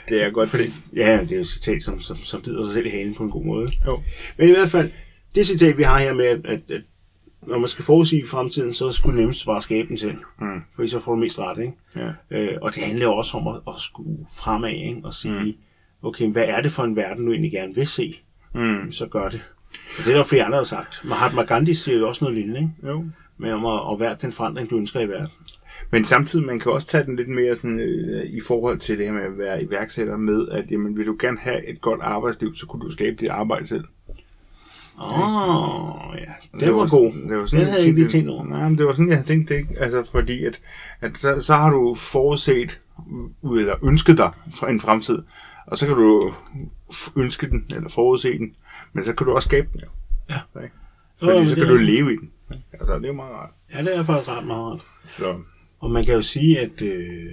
[0.09, 0.49] det er godt.
[0.49, 0.65] Fordi...
[0.97, 3.23] ja, det er jo et citat, som, som, som bider sig selv i halen på
[3.23, 3.73] en god måde.
[3.87, 4.01] Jo.
[4.39, 4.91] Men i hvert fald,
[5.35, 6.83] det citat, vi har her med, at, at,
[7.47, 10.19] når man skal forudsige fremtiden, så skulle nemmest bare skabe den selv.
[10.41, 10.61] Mm.
[10.75, 11.73] Fordi så får du mest ret, ikke?
[11.97, 12.11] Ja.
[12.31, 15.01] Øh, og det handler også om at, at skue fremad, ikke?
[15.05, 15.55] Og sige, mm.
[16.03, 18.17] okay, hvad er det for en verden, du egentlig gerne vil se?
[18.55, 18.93] Mm.
[18.93, 19.41] Så gør det.
[19.99, 21.01] Og det er der jo flere andre, der har sagt.
[21.05, 22.93] Mahatma Gandhi siger jo også noget lignende, ikke?
[22.93, 23.05] Jo.
[23.39, 25.29] Med om at, at være den forandring, du ønsker i verden.
[25.91, 29.07] Men samtidig, man kan også tage den lidt mere sådan, øh, i forhold til det
[29.07, 32.55] her med at være iværksætter med, at jamen, vil du gerne have et godt arbejdsliv,
[32.55, 33.85] så kunne du skabe dit arbejde selv.
[35.01, 36.33] Åh, oh, ja.
[36.53, 37.13] Det Det var god.
[37.13, 38.45] Det var Den havde jeg ikke lige tænkt over.
[38.45, 39.75] Nej, men det var sådan, jeg havde tænkt det, ikke?
[39.81, 40.61] Altså, fordi at,
[41.01, 42.81] at så, så har du forudset,
[43.43, 45.23] ud eller ønsket dig fra en fremtid,
[45.67, 46.35] og så kan du
[47.17, 48.55] ønske den, eller forudse den,
[48.93, 49.89] men så kan du også skabe den, jo.
[50.31, 50.61] Ja.
[51.23, 52.31] Jo, Fordi så det kan er du leve i den.
[52.73, 53.51] Altså, det er jo meget rart.
[53.75, 54.81] Ja, det er faktisk ret meget rart.
[55.07, 55.35] Så,
[55.79, 57.31] Og man kan jo sige, at øh,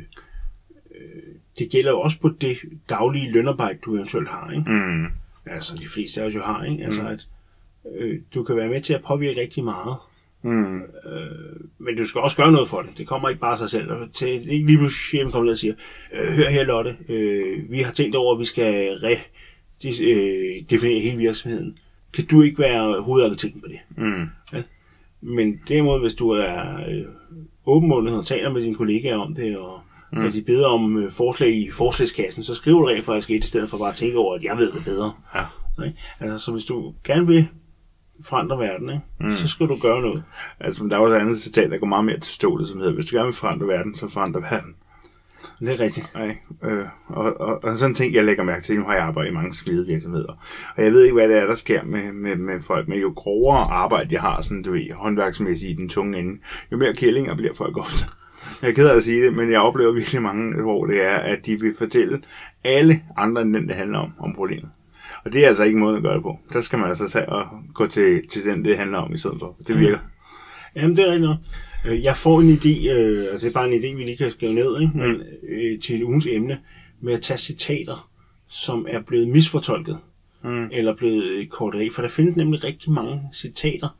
[0.95, 2.57] øh, det gælder jo også på det
[2.89, 4.71] daglige lønarbejde, du eventuelt har, ikke?
[4.71, 5.05] mm,
[5.45, 6.83] Altså, de fleste af os jo har, ikke?
[6.85, 7.27] Altså, at
[7.97, 9.95] øh, du kan være med til at påvirke rigtig meget.
[10.41, 12.97] mm, Øh, men du skal også gøre noget for det.
[12.97, 13.89] Det kommer ikke bare af sig selv.
[14.13, 15.73] Til, det er ikke lige pludselig chefen kommer ned og siger,
[16.13, 19.17] øh, hør her Lotte, øh, vi har tænkt over, at vi skal re,
[19.83, 21.77] de, øh, definere hele virksomheden.
[22.13, 23.79] Kan du ikke være hovedarkitekten på det?
[23.97, 24.27] mm,
[25.21, 27.03] Men derimod, hvis du er øh,
[27.65, 29.79] åbenmundet og taler med dine kollegaer om det, og
[30.11, 30.19] mm.
[30.19, 33.47] når de beder om øh, forslag i forslagskassen, så skriver du rent faktisk et, i
[33.47, 35.13] stedet for bare at tænke over, at jeg ved det bedre.
[35.35, 35.43] ja.
[35.85, 35.97] Ikke?
[36.19, 37.47] Altså, så hvis du gerne vil
[38.23, 39.01] forandre verden, ikke?
[39.19, 39.31] Mm.
[39.31, 40.23] så skal du gøre noget.
[40.59, 42.93] Altså, der er også et andet citat, der går meget mere til stålet, som hedder,
[42.93, 44.75] hvis du gerne vil forandre verden, så forandre verden.
[45.59, 46.13] Det er rigtigt.
[46.15, 49.03] Nej, øh, og, og, og sådan en ting, jeg lægger mærke til, nu har jeg
[49.03, 50.33] arbejdet i mange smedevirksomheder,
[50.75, 53.13] og jeg ved ikke, hvad det er, der sker med, med, med folk, men jo
[53.15, 56.39] grovere arbejde jeg har, sådan du ved, håndværksmæssigt i den tunge ende,
[56.71, 58.05] jo mere kællinger bliver folk ofte.
[58.61, 61.15] Jeg er ked af at sige det, men jeg oplever virkelig mange, hvor det er,
[61.15, 62.21] at de vil fortælle
[62.63, 64.69] alle andre end den, det handler om, om problemet.
[65.25, 66.39] Og det er altså ikke måden at gøre det på.
[66.53, 69.37] Der skal man altså tage og gå til, til den, det handler om i stedet
[69.39, 69.55] for.
[69.67, 69.97] Det virker.
[70.75, 71.31] Jamen, det er rigtigt
[71.85, 74.53] Jeg får en idé, øh, og det er bare en idé, vi lige kan skrive
[74.53, 74.97] ned, ikke?
[74.97, 76.59] Men, øh, til et ugens emne,
[77.01, 78.09] med at tage citater,
[78.49, 79.97] som er blevet misfortolket,
[80.45, 80.67] Mm.
[80.71, 81.87] eller blevet øh, kortet af.
[81.93, 83.97] For der findes nemlig rigtig mange citater,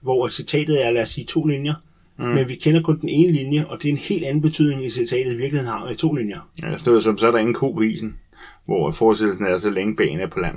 [0.00, 1.74] hvor citatet er, lad os sige, to linjer,
[2.18, 2.24] mm.
[2.24, 4.90] men vi kender kun den ene linje, og det er en helt anden betydning, i
[4.90, 6.50] citatet i virkeligheden har i to linjer.
[6.62, 8.16] Ja, sådan noget som, så er der ingen ko på isen,
[8.64, 10.56] hvor forestillelsen er så længe banen er på land.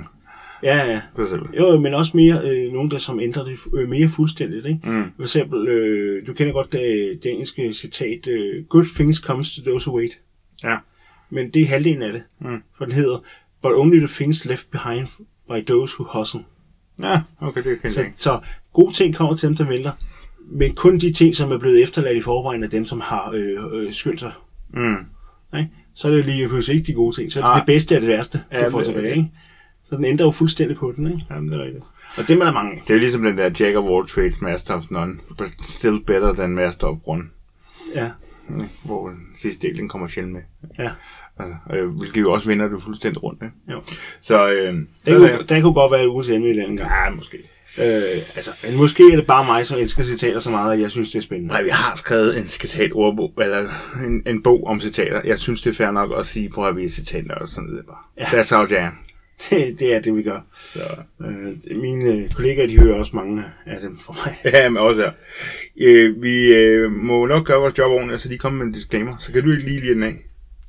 [0.62, 1.00] Ja, ja.
[1.14, 1.56] For eksempel.
[1.58, 4.66] Jo, men også mere øh, nogen, der som ændrer det øh, mere fuldstændigt.
[4.66, 4.80] Ikke?
[4.90, 5.04] Mm.
[5.16, 9.62] For eksempel, øh, du kender godt det, det engelske citat, øh, Good things comes to
[9.70, 10.18] those who wait.
[10.64, 10.76] Ja.
[11.30, 12.22] Men det er halvdelen af det.
[12.40, 12.62] Mm.
[12.78, 13.24] For den hedder,
[13.62, 15.06] But only the things left behind
[15.50, 16.40] by those who hustle.
[17.02, 18.40] Ja, okay, det kan Så, jeg så
[18.72, 19.92] gode ting kommer til dem, der venter.
[20.50, 23.56] Men kun de ting, som er blevet efterladt i forvejen af dem, som har øh,
[23.72, 24.32] øh, skyldt sig.
[24.74, 24.96] Mm.
[25.58, 25.70] Ikke?
[25.94, 27.32] Så er det lige pludselig ikke de gode ting.
[27.32, 27.58] Så er det Nej.
[27.58, 29.10] det bedste af det værste, du Ja, får det- tilbage.
[29.16, 29.30] Ikke?
[29.88, 31.06] Så den ændrer jo fuldstændig på den.
[31.06, 31.24] Ikke?
[31.30, 31.84] Jamen, det er rigtigt.
[32.16, 32.82] Og det er der mange.
[32.84, 36.00] Det er jo ligesom den der Jack of all trades, master of none, but still
[36.06, 37.22] better than master of one.
[37.94, 38.10] Ja.
[38.84, 40.42] Hvor den sidste del, den kommer sjældent med.
[40.78, 40.90] ja.
[41.38, 43.54] Altså, øh, hvilket jo også vender det fuldstændig rundt, ikke?
[43.72, 43.82] Jo.
[44.20, 46.90] Så, øh, Der, så kunne, der kunne godt være emne i den gang.
[46.90, 47.36] Ja, måske.
[47.78, 50.90] Øh, altså, men måske er det bare mig, som elsker citater så meget, at jeg
[50.90, 51.52] synes, det er spændende.
[51.52, 53.58] Nej, vi har skrevet en citatordbog, eller
[54.06, 55.20] en, en bog om citater.
[55.24, 57.68] Jeg synes, det er fair nok at sige, på at vi er citatnørder og sådan
[57.70, 57.86] noget.
[57.86, 57.96] Bare.
[58.18, 58.24] Ja.
[58.24, 58.92] That's our jam.
[59.50, 60.40] Det, det er det, vi gør.
[60.72, 60.80] Så.
[61.26, 64.38] Øh, mine kollegaer, de hører også mange af dem for mig.
[64.54, 65.10] Ja, men også her.
[65.80, 69.16] Øh, vi øh, må nok gøre vores job ordentligt, så de kommer med en disclaimer.
[69.18, 70.14] Så kan du ikke lige lide den af?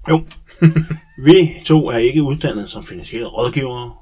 [0.10, 0.24] Jo.
[1.26, 3.94] vi to er ikke uddannet som finansielle rådgivere.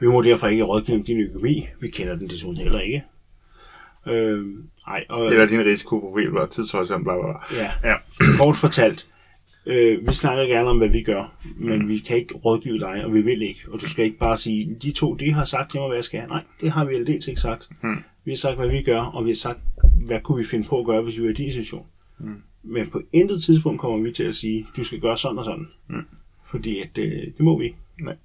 [0.00, 1.68] Vi må derfor ikke rådgive om din økonomi.
[1.80, 3.02] Vi kender den desuden heller ikke.
[4.08, 4.44] Øh,
[4.86, 7.62] ej, og, Eller din risikoprofil, eller tidshorisont, bla bla bla.
[7.62, 7.94] ja, Ja.
[8.38, 9.06] kort fortalt.
[9.66, 11.88] Øh, vi snakker gerne om, hvad vi gør, men mm.
[11.88, 13.60] vi kan ikke rådgive dig, og vi vil ikke.
[13.68, 16.04] Og du skal ikke bare sige, de to, de har sagt til mig, hvad jeg
[16.04, 16.28] skal.
[16.28, 17.68] Nej, det har vi aldeles ikke sagt.
[17.82, 17.96] Mm.
[18.24, 19.58] Vi har sagt, hvad vi gør, og vi har sagt,
[20.06, 21.86] hvad kunne vi finde på at gøre, hvis vi var i din situation.
[22.18, 22.42] Mm.
[22.62, 25.66] Men på intet tidspunkt kommer vi til at sige, du skal gøre sådan og sådan.
[25.88, 26.02] Mm.
[26.50, 27.76] Fordi at, øh, det må vi ikke.
[28.00, 28.16] Nej.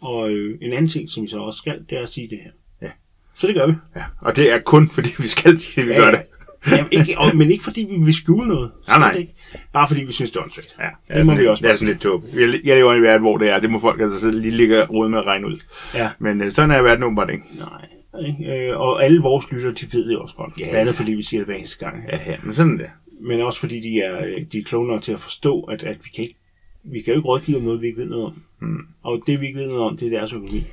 [0.00, 2.38] Og øh, en anden ting, som vi så også skal, det er at sige det
[2.44, 2.50] her.
[2.82, 2.90] Ja.
[3.36, 3.72] Så det gør vi.
[3.96, 4.04] Ja.
[4.20, 6.12] Og det er kun, fordi vi skal sige, at vi Ja, gør ja.
[6.12, 6.22] det.
[6.70, 8.72] Jamen, ikke, og, men ikke fordi vi vil skjule noget.
[8.88, 9.12] Nej, nej.
[9.12, 9.34] Ikke.
[9.72, 10.76] Bare fordi vi synes, det er åndssvagt.
[10.78, 12.36] Ja, det, Det må vi lidt, også det er sådan lidt tåbeligt.
[12.36, 13.60] Jeg, jeg lever i en verden, hvor det er.
[13.60, 15.58] Det må folk altså sidde lige ligge og med at regne ud.
[15.94, 16.10] Ja.
[16.18, 17.44] Men øh, sådan er verden åbenbart ikke.
[17.58, 18.26] Nej.
[18.26, 18.68] Ikke?
[18.68, 20.52] Øh, og alle vores lytter, de ved det også godt.
[20.58, 20.64] Ja.
[20.64, 22.04] Blandt andet fordi vi siger det hver eneste gang.
[22.12, 22.90] Ja, ja, men sådan er det.
[23.20, 25.96] Men også fordi de er, øh, de er kloge nok til at forstå, at, at
[26.04, 26.38] vi kan ikke
[26.82, 28.42] vi kan jo ikke rådgive om noget, vi ikke ved noget om.
[28.60, 28.86] Mm.
[29.02, 30.66] Og det, vi ikke ved noget om, det er deres økonomi.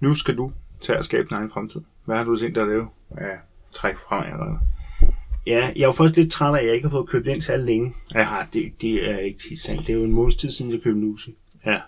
[0.00, 1.80] Nu skal du tage og skabe din egen fremtid.
[2.04, 2.88] Hvad har du tænkt dig at lave?
[3.20, 3.36] Ja,
[3.72, 4.58] træk fremad eller
[5.48, 7.40] Ja, jeg er jo først lidt træt af, at jeg ikke har fået købt ind
[7.40, 7.94] så længe.
[8.14, 8.40] Ja.
[8.40, 9.80] Ah, det, det er ikke helt sandt.
[9.80, 11.34] Det er jo en måneds tid siden, jeg købte Uzi.
[11.66, 11.78] Ja.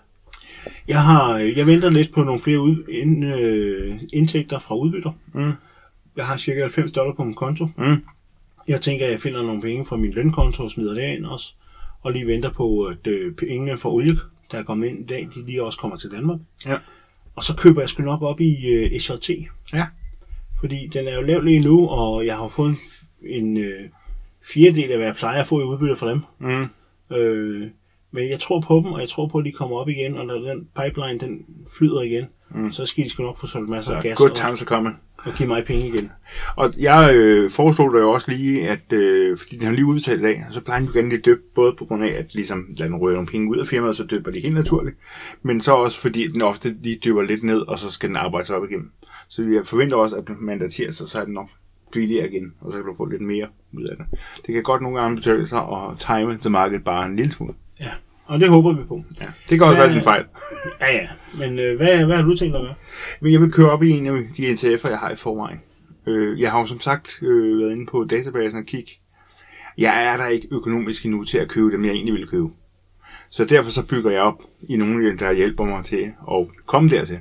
[0.87, 5.11] Jeg, har, jeg venter lidt på nogle flere ud, ind, øh, indtægter fra udbytter.
[5.33, 5.53] Mm.
[6.15, 7.67] Jeg har cirka 90 dollar på min konto.
[7.77, 8.03] Mm.
[8.67, 11.53] Jeg tænker, at jeg finder nogle penge fra min lønkonto og smider det ind også.
[12.01, 14.19] Og lige venter på, at øh, pengene fra olie,
[14.51, 16.39] der er kommet ind i dag, de lige også kommer til Danmark.
[16.65, 16.77] Ja.
[17.35, 19.29] Og så køber jeg sgu nok op i øh, SJT.
[19.73, 19.87] Ja.
[20.59, 22.77] Fordi den er jo lav lige nu, og jeg har fået en,
[23.25, 23.81] en øh,
[24.53, 26.21] fjerdedel af, hvad jeg plejer at få i udbytte fra dem.
[26.39, 26.65] Mm.
[27.17, 27.67] Øh,
[28.11, 30.25] men jeg tror på dem, og jeg tror på, at de kommer op igen, og
[30.25, 31.45] når den pipeline den
[31.77, 32.71] flyder igen, mm.
[32.71, 34.99] så skal de sgu nok få solgt masser af Så gas good times are coming.
[35.17, 36.11] og give mig penge igen.
[36.55, 40.19] Og jeg øh, foreslog dig jo også lige, at øh, fordi den har lige udbetalt
[40.19, 42.65] i dag, så plejer den jo gerne lige døbe, både på grund af, at ligesom
[42.77, 44.95] lader den røre nogle penge ud af firmaet, så døber de helt naturligt,
[45.43, 48.47] men så også fordi den ofte lige døber lidt ned, og så skal den arbejde
[48.47, 48.91] sig op igen.
[49.29, 51.49] Så jeg forventer også, at mandag tirsdag, så er den nok
[51.91, 54.05] billigere igen, og så kan du få lidt mere ud af det.
[54.45, 57.53] Det kan godt nogle gange betale sig at time the market bare en lille smule.
[57.79, 57.91] Ja,
[58.25, 59.03] og det håber vi på.
[59.21, 59.25] Ja.
[59.49, 60.25] Det kan også Hvad- være en fejl.
[60.81, 61.07] Ja, ja.
[61.37, 62.75] Men øh, hvad, hvad har du tænkt dig at gøre?
[63.21, 65.59] Men jeg vil køre op i en af de NTF'er, jeg har i forvejen.
[66.07, 68.91] Øh, jeg har jo som sagt øh, været inde på databasen og kigge.
[69.77, 72.49] Jeg er der ikke økonomisk endnu til at købe dem, jeg egentlig vil købe.
[73.29, 77.19] Så derfor så bygger jeg op i nogle der hjælper mig til at komme dertil.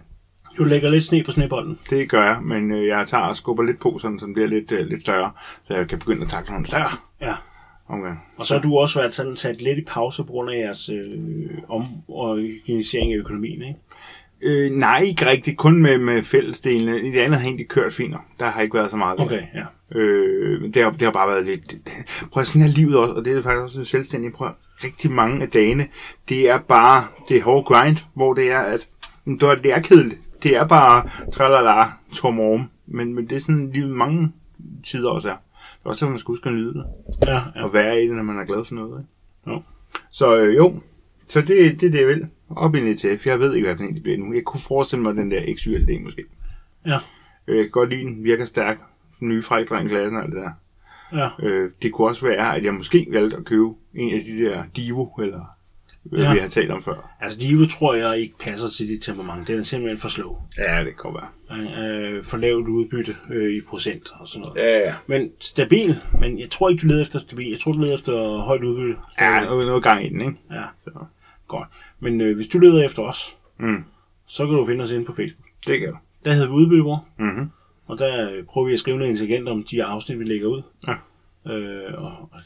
[0.60, 1.78] Du lægger lidt sne på snebolden.
[1.90, 4.48] Det gør jeg, men øh, jeg tager og skubber lidt på, sådan, så den bliver
[4.48, 5.30] lidt, øh, lidt større,
[5.64, 6.90] så jeg kan begynde at takle nogle større
[7.20, 7.34] Ja.
[7.88, 8.18] omgang.
[8.36, 10.88] Og så har du også været sådan sat lidt i pause på grund af jeres
[10.88, 13.78] øh, omorganisering af økonomien, ikke?
[14.42, 15.56] Øh, nej, ikke rigtigt.
[15.58, 17.00] Kun med, med fællesdelene.
[17.00, 18.14] I det andet har egentlig kørt fint.
[18.40, 19.18] Der har ikke været så meget.
[19.18, 19.26] det.
[19.26, 19.98] Okay, ja.
[19.98, 21.74] Øh, det, har, det har bare været lidt...
[22.32, 24.34] Prøv at sådan er livet også, og det er faktisk også selvstændigt.
[24.34, 24.54] Prøv at-
[24.84, 25.86] rigtig mange af dagene,
[26.28, 28.88] det er bare det hårde grind, hvor det er, at
[29.26, 30.20] det er, det er kedeligt.
[30.42, 32.70] Det er bare tralala, tomorm.
[32.86, 34.32] Men, men det er sådan livet mange
[34.84, 35.34] tider også er.
[35.34, 36.84] Det er også, at man skal huske at nyde det.
[37.26, 37.64] Ja, ja.
[37.64, 39.00] Og være i det, når man er glad for noget.
[39.00, 39.56] Ikke?
[39.56, 39.62] Jo.
[40.10, 40.80] Så øh, jo,
[41.28, 41.48] så det,
[41.80, 42.26] det er det, jeg vil.
[42.50, 43.26] Op i en ETF.
[43.26, 44.34] Jeg ved ikke, hvad den egentlig bliver nu.
[44.34, 46.24] Jeg kunne forestille mig den der XYLD måske.
[46.86, 46.98] Ja.
[47.46, 48.24] Øh, Jeg kan godt lide den.
[48.24, 48.78] Virker stærk.
[49.20, 50.50] Den nye frækdreng klassen og alt det der.
[51.12, 51.46] Ja.
[51.48, 54.64] Øh, det kunne også være, at jeg måske valgte at købe en af de der
[54.76, 55.44] Divo, eller
[56.12, 56.32] Ja.
[56.32, 57.16] vi har talt om før.
[57.20, 59.48] Altså, Divo tror jeg ikke passer til dit temperament.
[59.48, 60.36] Den er simpelthen for slow.
[60.58, 61.28] Ja, det kan være.
[62.16, 64.56] Øh, for lavt udbytte øh, i procent og sådan noget.
[64.62, 64.94] Ja, ja.
[65.06, 67.50] Men stabil, men jeg tror ikke, du leder efter stabil.
[67.50, 68.96] Jeg tror, du leder efter højt udbytte.
[68.98, 69.48] Ja, stadigvæk.
[69.48, 70.34] noget, noget gang i den, ikke?
[70.50, 70.62] ja.
[70.84, 70.90] Så,
[71.48, 71.68] Godt.
[72.00, 73.84] Men øh, hvis du leder efter os, mm,
[74.26, 75.46] så kan du finde os inde på Facebook.
[75.66, 75.96] det kan jeg.
[76.24, 77.50] Der hedder vi Udbyttebror, Mm-hmm.
[77.86, 80.62] og der øh, prøver vi at skrive noget intelligent om de afsnit, vi lægger ud.
[80.88, 80.94] Ja.
[81.52, 82.40] Øh, og, og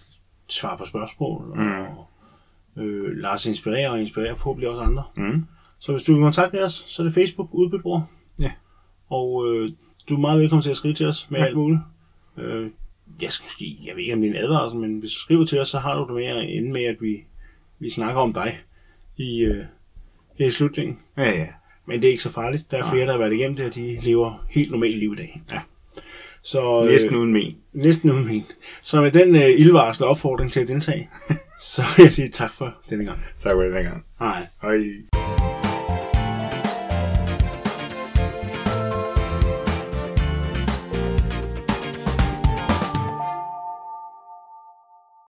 [0.48, 1.52] svare på spørgsmål.
[1.57, 1.72] Mm.
[1.72, 2.09] Og
[2.77, 5.03] øh, lade os inspirere og inspirere forhåbentlig også andre.
[5.16, 5.45] Mm.
[5.79, 8.11] Så hvis du vil kontakte os, så er det Facebook Udbyttebror.
[8.43, 8.53] Ja.
[9.11, 9.70] Og øh,
[10.09, 11.47] du er meget velkommen til at skrive til os med Ja.
[11.47, 11.81] alt muligt.
[12.39, 12.70] Øh,
[13.22, 15.45] jeg skal måske, jeg ved ikke om det er en advarsel, men hvis du skriver
[15.45, 17.25] til os, så har du det med at ende med, at vi,
[17.79, 18.59] vi snakker om dig
[19.16, 19.64] i, øh,
[20.39, 20.99] i slutningen.
[21.16, 21.47] Ja, ja.
[21.87, 22.70] Men det er ikke så farligt.
[22.70, 25.16] Der er flere, der har været igennem det, og de lever helt normalt liv i
[25.16, 25.43] dag.
[25.53, 25.61] Ja.
[26.43, 27.57] Så, øh, Næsten uden men.
[27.72, 28.43] næsten uden min.
[28.83, 31.09] Så med den øh, ildvarsel opfordring til at deltage,
[31.65, 33.19] så vil jeg sige tak for denne gang.
[33.41, 34.05] Tak for det dengang.
[34.19, 34.47] Hej.
[34.62, 35.43] Hej.